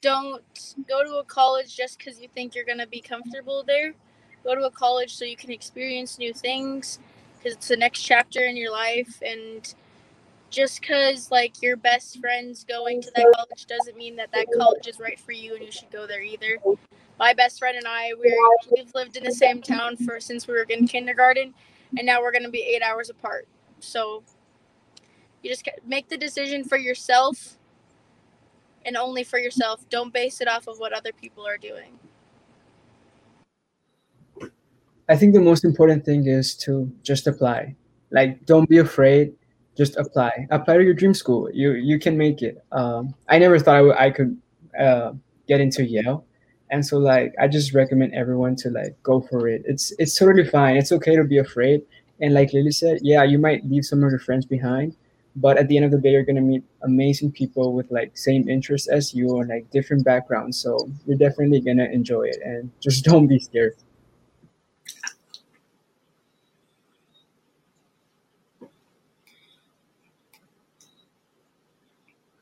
Don't 0.00 0.76
go 0.88 1.02
to 1.02 1.16
a 1.16 1.24
college 1.24 1.76
just 1.76 1.98
because 1.98 2.20
you 2.20 2.28
think 2.32 2.54
you're 2.54 2.64
going 2.64 2.78
to 2.78 2.86
be 2.86 3.00
comfortable 3.00 3.64
there. 3.66 3.94
Go 4.44 4.54
to 4.54 4.66
a 4.66 4.70
college 4.70 5.16
so 5.16 5.24
you 5.24 5.36
can 5.36 5.50
experience 5.50 6.18
new 6.18 6.32
things 6.32 7.00
because 7.36 7.56
it's 7.56 7.68
the 7.68 7.76
next 7.76 8.02
chapter 8.02 8.44
in 8.44 8.56
your 8.56 8.70
life 8.70 9.20
and 9.26 9.74
just 10.50 10.80
because 10.80 11.30
like 11.30 11.60
your 11.62 11.76
best 11.76 12.20
friends 12.20 12.64
going 12.64 13.02
to 13.02 13.10
that 13.14 13.26
college 13.34 13.66
doesn't 13.66 13.96
mean 13.96 14.16
that 14.16 14.32
that 14.32 14.46
college 14.56 14.86
is 14.86 14.98
right 14.98 15.18
for 15.18 15.32
you 15.32 15.54
and 15.54 15.64
you 15.64 15.70
should 15.70 15.90
go 15.90 16.06
there 16.06 16.22
either. 16.22 16.58
My 17.18 17.34
best 17.34 17.58
friend 17.58 17.76
and 17.76 17.86
i 17.86 18.12
we're, 18.18 18.34
we've 18.74 18.94
lived 18.94 19.16
in 19.16 19.24
the 19.24 19.32
same 19.32 19.60
town 19.60 19.96
for 19.96 20.20
since 20.20 20.46
we 20.46 20.54
were 20.54 20.66
in 20.68 20.86
kindergarten 20.86 21.52
and 21.96 22.06
now 22.06 22.20
we're 22.20 22.32
going 22.32 22.44
to 22.44 22.50
be 22.50 22.62
eight 22.62 22.82
hours 22.82 23.10
apart. 23.10 23.46
So 23.80 24.22
you 25.42 25.50
just 25.50 25.68
make 25.86 26.08
the 26.08 26.16
decision 26.16 26.64
for 26.64 26.78
yourself 26.78 27.58
and 28.84 28.96
only 28.96 29.24
for 29.24 29.38
yourself. 29.38 29.88
Don't 29.90 30.12
base 30.12 30.40
it 30.40 30.48
off 30.48 30.66
of 30.66 30.78
what 30.78 30.92
other 30.92 31.12
people 31.12 31.46
are 31.46 31.58
doing. 31.58 31.98
I 35.10 35.16
think 35.16 35.34
the 35.34 35.40
most 35.40 35.64
important 35.64 36.04
thing 36.04 36.26
is 36.26 36.54
to 36.56 36.90
just 37.02 37.26
apply. 37.26 37.74
Like 38.10 38.44
don't 38.46 38.68
be 38.68 38.78
afraid 38.78 39.34
just 39.78 39.96
apply. 39.96 40.46
Apply 40.50 40.76
to 40.78 40.84
your 40.84 40.92
dream 40.92 41.14
school. 41.14 41.48
You 41.52 41.72
you 41.72 41.98
can 41.98 42.18
make 42.18 42.42
it. 42.42 42.62
Um, 42.72 43.14
i 43.28 43.38
never 43.38 43.58
thought 43.58 43.76
I, 43.76 43.84
w- 43.86 43.96
I 44.06 44.10
could 44.10 44.36
uh, 44.78 45.12
get 45.46 45.60
into 45.60 45.84
yale. 45.84 46.24
And 46.70 46.84
so 46.84 46.98
like 46.98 47.32
i 47.40 47.48
just 47.48 47.72
recommend 47.72 48.12
everyone 48.14 48.56
to 48.56 48.70
like 48.70 48.94
go 49.02 49.20
for 49.20 49.48
it. 49.48 49.62
It's 49.64 49.92
it's 49.98 50.18
totally 50.18 50.46
fine. 50.46 50.76
It's 50.76 50.92
okay 50.92 51.16
to 51.16 51.24
be 51.24 51.38
afraid. 51.38 51.82
And 52.20 52.34
like 52.34 52.52
lily 52.52 52.72
said 52.72 52.98
yeah 53.02 53.22
you 53.22 53.38
might 53.38 53.64
leave 53.64 53.84
some 53.84 54.02
of 54.02 54.10
your 54.10 54.18
friends 54.18 54.44
behind 54.44 54.96
but 55.36 55.56
at 55.56 55.68
the 55.68 55.76
end 55.76 55.84
of 55.84 55.92
the 55.92 55.98
day 55.98 56.10
you're 56.10 56.24
going 56.24 56.42
to 56.42 56.42
meet 56.42 56.64
amazing 56.82 57.30
people 57.30 57.72
with 57.72 57.88
like 57.92 58.16
same 58.16 58.48
interests 58.48 58.88
as 58.88 59.14
you 59.14 59.38
and 59.38 59.48
like 59.48 59.70
different 59.70 60.04
backgrounds. 60.04 60.60
So 60.60 60.76
you're 61.06 61.16
definitely 61.16 61.60
going 61.60 61.76
to 61.76 61.88
enjoy 61.90 62.24
it 62.24 62.40
and 62.44 62.70
just 62.80 63.04
don't 63.10 63.28
be 63.28 63.38
scared 63.38 63.76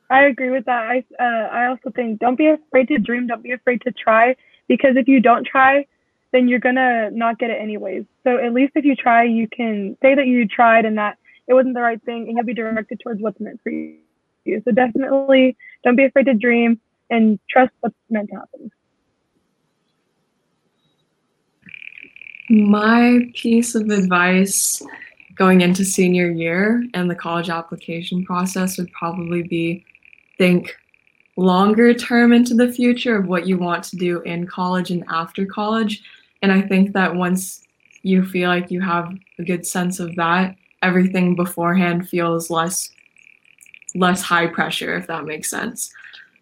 I 0.09 0.25
agree 0.25 0.49
with 0.49 0.65
that. 0.65 0.83
I 0.83 1.03
uh, 1.19 1.47
I 1.51 1.65
also 1.67 1.89
think 1.91 2.19
don't 2.19 2.37
be 2.37 2.47
afraid 2.47 2.87
to 2.89 2.97
dream. 2.97 3.27
Don't 3.27 3.43
be 3.43 3.51
afraid 3.51 3.81
to 3.81 3.91
try 3.91 4.35
because 4.67 4.95
if 4.95 5.07
you 5.07 5.19
don't 5.19 5.45
try, 5.45 5.85
then 6.31 6.47
you're 6.47 6.59
gonna 6.59 7.11
not 7.11 7.39
get 7.39 7.49
it 7.49 7.61
anyways. 7.61 8.05
So 8.23 8.37
at 8.37 8.53
least 8.53 8.73
if 8.75 8.85
you 8.85 8.95
try, 8.95 9.23
you 9.23 9.47
can 9.47 9.97
say 10.01 10.15
that 10.15 10.27
you 10.27 10.47
tried 10.47 10.85
and 10.85 10.97
that 10.97 11.17
it 11.47 11.53
wasn't 11.53 11.75
the 11.75 11.81
right 11.81 12.01
thing, 12.03 12.27
and 12.27 12.37
you'll 12.37 12.45
be 12.45 12.53
directed 12.53 12.99
towards 13.01 13.21
what's 13.21 13.39
meant 13.39 13.59
for 13.63 13.69
you. 13.69 13.97
So 14.63 14.71
definitely 14.71 15.57
don't 15.83 15.95
be 15.95 16.05
afraid 16.05 16.25
to 16.25 16.33
dream 16.33 16.79
and 17.09 17.39
trust 17.49 17.71
what's 17.81 17.95
meant 18.09 18.29
to 18.29 18.35
happen. 18.35 18.71
My 22.49 23.29
piece 23.35 23.75
of 23.75 23.89
advice 23.89 24.81
going 25.35 25.61
into 25.61 25.83
senior 25.83 26.31
year 26.31 26.83
and 26.93 27.09
the 27.09 27.15
college 27.15 27.49
application 27.49 28.25
process 28.25 28.77
would 28.77 28.91
probably 28.93 29.43
be 29.43 29.85
think 30.37 30.75
longer 31.35 31.93
term 31.93 32.33
into 32.33 32.55
the 32.55 32.71
future 32.71 33.15
of 33.15 33.27
what 33.27 33.47
you 33.47 33.57
want 33.57 33.83
to 33.85 33.95
do 33.95 34.21
in 34.21 34.47
college 34.47 34.91
and 34.91 35.03
after 35.07 35.45
college. 35.45 36.03
And 36.41 36.51
I 36.51 36.61
think 36.61 36.93
that 36.93 37.15
once 37.15 37.63
you 38.03 38.25
feel 38.25 38.49
like 38.49 38.71
you 38.71 38.81
have 38.81 39.15
a 39.39 39.43
good 39.43 39.65
sense 39.65 39.99
of 39.99 40.15
that, 40.15 40.55
everything 40.81 41.35
beforehand 41.35 42.07
feels 42.09 42.49
less 42.49 42.91
less 43.95 44.21
high 44.21 44.45
pressure 44.45 44.95
if 44.95 45.07
that 45.07 45.25
makes 45.25 45.49
sense. 45.49 45.91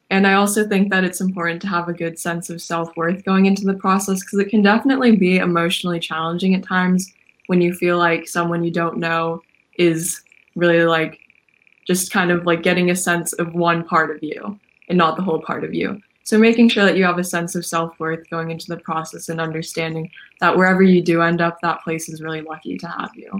And 0.10 0.28
I 0.28 0.34
also 0.34 0.68
think 0.68 0.92
that 0.92 1.04
it's 1.04 1.22
important 1.22 1.62
to 1.62 1.68
have 1.68 1.88
a 1.88 1.94
good 1.94 2.20
sense 2.20 2.50
of 2.50 2.62
self-worth 2.62 3.24
going 3.24 3.46
into 3.46 3.66
the 3.66 3.74
process 3.74 4.20
because 4.20 4.40
it 4.40 4.50
can 4.50 4.62
definitely 4.62 5.16
be 5.16 5.38
emotionally 5.38 6.00
challenging 6.00 6.54
at 6.54 6.64
times 6.64 7.12
when 7.48 7.62
you 7.62 7.74
feel 7.74 7.98
like 7.98 8.28
someone 8.28 8.64
you 8.64 8.72
don't 8.72 8.98
know 8.98 9.42
is 9.78 10.22
really 10.56 10.84
like 10.84 11.20
just 11.86 12.12
kind 12.12 12.32
of 12.32 12.46
like 12.46 12.64
getting 12.64 12.90
a 12.92 12.96
sense 12.96 13.34
of 13.34 13.54
one 13.54 13.84
part 13.84 14.16
of 14.16 14.22
you 14.22 14.60
and 14.90 14.98
not 14.98 15.16
the 15.16 15.24
whole 15.24 15.42
part 15.42 15.64
of 15.64 15.74
you. 15.74 16.02
So 16.24 16.40
making 16.40 16.70
sure 16.70 16.86
that 16.86 16.98
you 16.98 17.04
have 17.04 17.20
a 17.20 17.24
sense 17.24 17.54
of 17.54 17.66
self-worth 17.66 18.28
going 18.32 18.50
into 18.50 18.66
the 18.68 18.78
process 18.78 19.30
and 19.30 19.40
understanding 19.40 20.10
that 20.40 20.58
wherever 20.58 20.82
you 20.82 21.04
do 21.04 21.22
end 21.22 21.40
up, 21.40 21.60
that 21.62 21.84
place 21.84 22.10
is 22.10 22.22
really 22.22 22.42
lucky 22.42 22.78
to 22.80 22.88
have 22.88 23.12
you. 23.16 23.40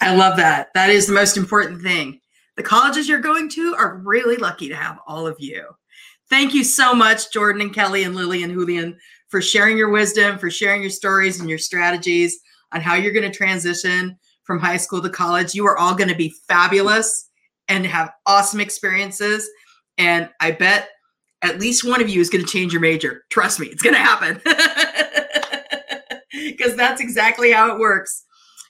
I 0.00 0.16
love 0.16 0.36
that. 0.38 0.74
That 0.74 0.90
is 0.90 1.06
the 1.06 1.12
most 1.12 1.36
important 1.36 1.80
thing. 1.80 2.20
The 2.56 2.64
colleges 2.64 3.08
you're 3.08 3.20
going 3.20 3.48
to 3.50 3.76
are 3.76 3.98
really 3.98 4.36
lucky 4.36 4.68
to 4.68 4.74
have 4.74 4.98
all 5.06 5.28
of 5.28 5.36
you. 5.38 5.64
Thank 6.28 6.54
you 6.54 6.64
so 6.64 6.92
much, 6.92 7.30
Jordan 7.32 7.62
and 7.62 7.72
Kelly 7.72 8.02
and 8.02 8.16
Lily 8.16 8.42
and 8.42 8.52
Julian, 8.52 8.98
for 9.28 9.40
sharing 9.40 9.76
your 9.78 9.90
wisdom, 9.90 10.38
for 10.38 10.50
sharing 10.50 10.80
your 10.80 10.90
stories 10.90 11.38
and 11.38 11.48
your 11.48 11.58
strategies 11.58 12.40
on 12.72 12.80
how 12.80 12.94
you're 12.94 13.12
going 13.12 13.30
to 13.30 13.36
transition 13.36 14.18
from 14.44 14.58
high 14.58 14.76
school 14.76 15.02
to 15.02 15.10
college. 15.10 15.54
You 15.54 15.66
are 15.66 15.78
all 15.78 15.94
going 15.94 16.08
to 16.08 16.14
be 16.14 16.34
fabulous 16.48 17.28
and 17.68 17.86
have 17.86 18.12
awesome 18.26 18.60
experiences. 18.60 19.48
And 19.98 20.28
I 20.40 20.52
bet 20.52 20.88
at 21.42 21.58
least 21.58 21.86
one 21.86 22.00
of 22.00 22.08
you 22.08 22.20
is 22.20 22.30
going 22.30 22.44
to 22.44 22.50
change 22.50 22.72
your 22.72 22.80
major. 22.80 23.24
Trust 23.30 23.60
me, 23.60 23.66
it's 23.66 23.82
going 23.82 23.94
to 23.94 24.00
happen. 24.00 24.40
Because 26.32 26.74
that's 26.76 27.00
exactly 27.00 27.52
how 27.52 27.72
it 27.72 27.78
works. 27.78 28.24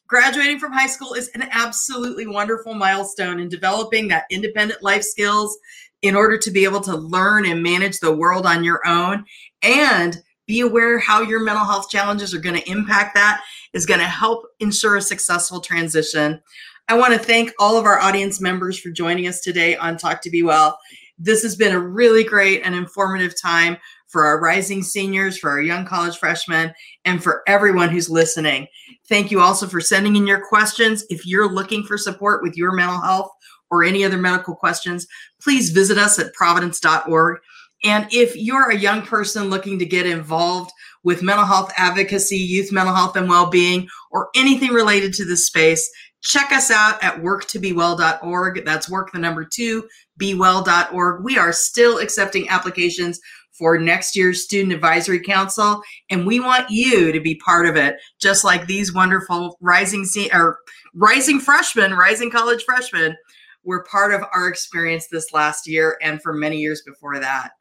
Graduating 0.09 0.59
from 0.59 0.73
high 0.73 0.89
school 0.89 1.15
is 1.15 1.31
an 1.35 1.49
absolutely 1.53 2.27
wonderful 2.27 2.75
milestone 2.75 3.39
in 3.39 3.49
developing 3.49 4.09
that 4.09 4.25
independent 4.31 4.83
life 4.83 5.05
skills 5.05 5.57
in 6.03 6.17
order 6.17 6.37
to 6.37 6.51
be 6.51 6.65
able 6.65 6.81
to 6.81 6.97
learn 6.97 7.47
and 7.47 7.63
manage 7.63 8.01
the 8.01 8.15
world 8.15 8.45
on 8.47 8.65
your 8.65 8.87
own 8.87 9.25
and 9.63 10.19
be 10.47 10.61
aware 10.61 10.99
how 10.99 11.23
your 11.23 11.41
mental 11.41 11.65
health 11.65 11.89
challenges 11.89 12.35
are 12.35 12.41
going 12.41 12.61
to 12.61 12.71
impact 12.71 13.15
that 13.15 13.43
is 13.73 13.87
going 13.87 14.01
to 14.01 14.07
help 14.07 14.47
ensure 14.61 14.97
a 14.97 15.03
successful 15.03 15.61
transition. 15.61 16.41
I 16.89 16.99
want 16.99 17.13
to 17.15 17.19
thank 17.19 17.53
all 17.59 17.79
of 17.79 17.85
our 17.85 18.01
audience 18.01 18.41
members 18.41 18.79
for 18.79 18.91
joining 18.91 19.27
us 19.29 19.41
today 19.41 19.77
on 19.77 19.97
Talk 19.97 20.21
to 20.23 20.31
Be 20.31 20.43
Well. 20.43 20.79
This 21.19 21.43
has 21.43 21.57
been 21.57 21.75
a 21.75 21.79
really 21.79 22.25
great 22.25 22.63
and 22.65 22.75
informative 22.75 23.41
time 23.41 23.77
for 24.09 24.27
our 24.27 24.41
rising 24.41 24.83
seniors, 24.83 25.39
for 25.39 25.49
our 25.49 25.63
young 25.63 25.87
college 25.87 26.19
freshmen, 26.19 26.73
and 27.07 27.23
for 27.23 27.43
everyone 27.47 27.89
who's 27.89 28.11
listening. 28.11 28.67
Thank 29.09 29.31
you 29.31 29.41
also 29.41 29.67
for 29.67 29.81
sending 29.81 30.17
in 30.17 30.27
your 30.27 30.47
questions. 30.47 31.05
If 31.09 31.27
you're 31.27 31.51
looking 31.51 31.83
for 31.85 31.97
support 31.97 32.43
with 32.43 32.57
your 32.57 32.73
mental 32.73 33.01
health 33.01 33.31
or 33.71 33.85
any 33.85 34.05
other 34.05 34.19
medical 34.19 34.55
questions, 34.55 35.07
please 35.41 35.71
visit 35.71 35.97
us 35.97 36.19
at 36.19 36.35
providence.org. 36.35 37.39
And 37.85 38.07
if 38.13 38.37
you're 38.37 38.71
a 38.71 38.79
young 38.79 39.03
person 39.03 39.51
looking 39.51 39.79
to 39.79 39.87
get 39.87 40.07
involved 40.07 40.71
with 41.05 41.23
mental 41.23 41.47
health 41.47 41.73
advocacy, 41.77 42.37
youth 42.37 42.71
mental 42.71 42.95
health 42.95 43.17
and 43.17 43.29
well 43.29 43.51
being, 43.51 43.89
or 44.11 44.29
anything 44.35 44.71
related 44.71 45.13
to 45.15 45.25
this 45.25 45.47
space, 45.47 45.89
check 46.23 46.53
us 46.53 46.71
out 46.71 47.03
at 47.03 47.21
work2bewell.org. 47.21 48.65
That's 48.65 48.89
work 48.89 49.13
the 49.13 49.19
number 49.19 49.45
two, 49.45 49.89
bewell.org. 50.17 51.25
We 51.25 51.39
are 51.39 51.53
still 51.53 51.99
accepting 51.99 52.49
applications 52.49 53.19
for 53.59 53.79
next 53.79 54.17
year's 54.17 54.45
Student 54.45 54.73
Advisory 54.73 55.21
Council, 55.21 55.83
and 56.11 56.27
we 56.27 56.41
want 56.41 56.71
you 56.71 57.13
to 57.13 57.21
be 57.21 57.35
part 57.37 57.67
of 57.67 57.77
it, 57.77 57.97
just 58.21 58.45
like 58.45 58.67
these 58.67 58.95
wonderful 58.95 59.59
rising 59.61 60.05
se- 60.05 60.31
or 60.33 60.59
rising 60.95 61.39
freshmen, 61.39 61.93
rising 61.93 62.31
college 62.31 62.65
freshmen 62.65 63.17
were 63.65 63.85
part 63.85 64.13
of 64.13 64.25
our 64.35 64.49
experience 64.49 65.07
this 65.09 65.33
last 65.33 65.69
year 65.69 65.99
and 66.03 66.21
for 66.23 66.33
many 66.33 66.59
years 66.59 66.83
before 66.85 67.19
that. 67.19 67.53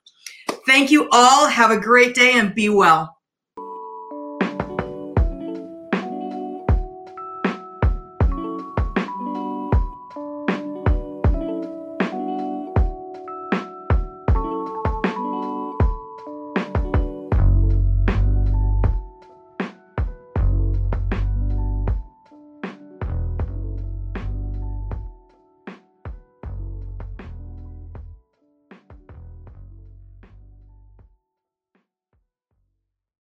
Thank 0.66 0.92
you 0.92 1.10
all. 1.12 1.48
Have 1.48 1.72
a 1.72 1.80
great 1.80 2.16
day 2.16 2.34
and 2.34 2.54
be 2.54 2.70
well. 2.70 3.21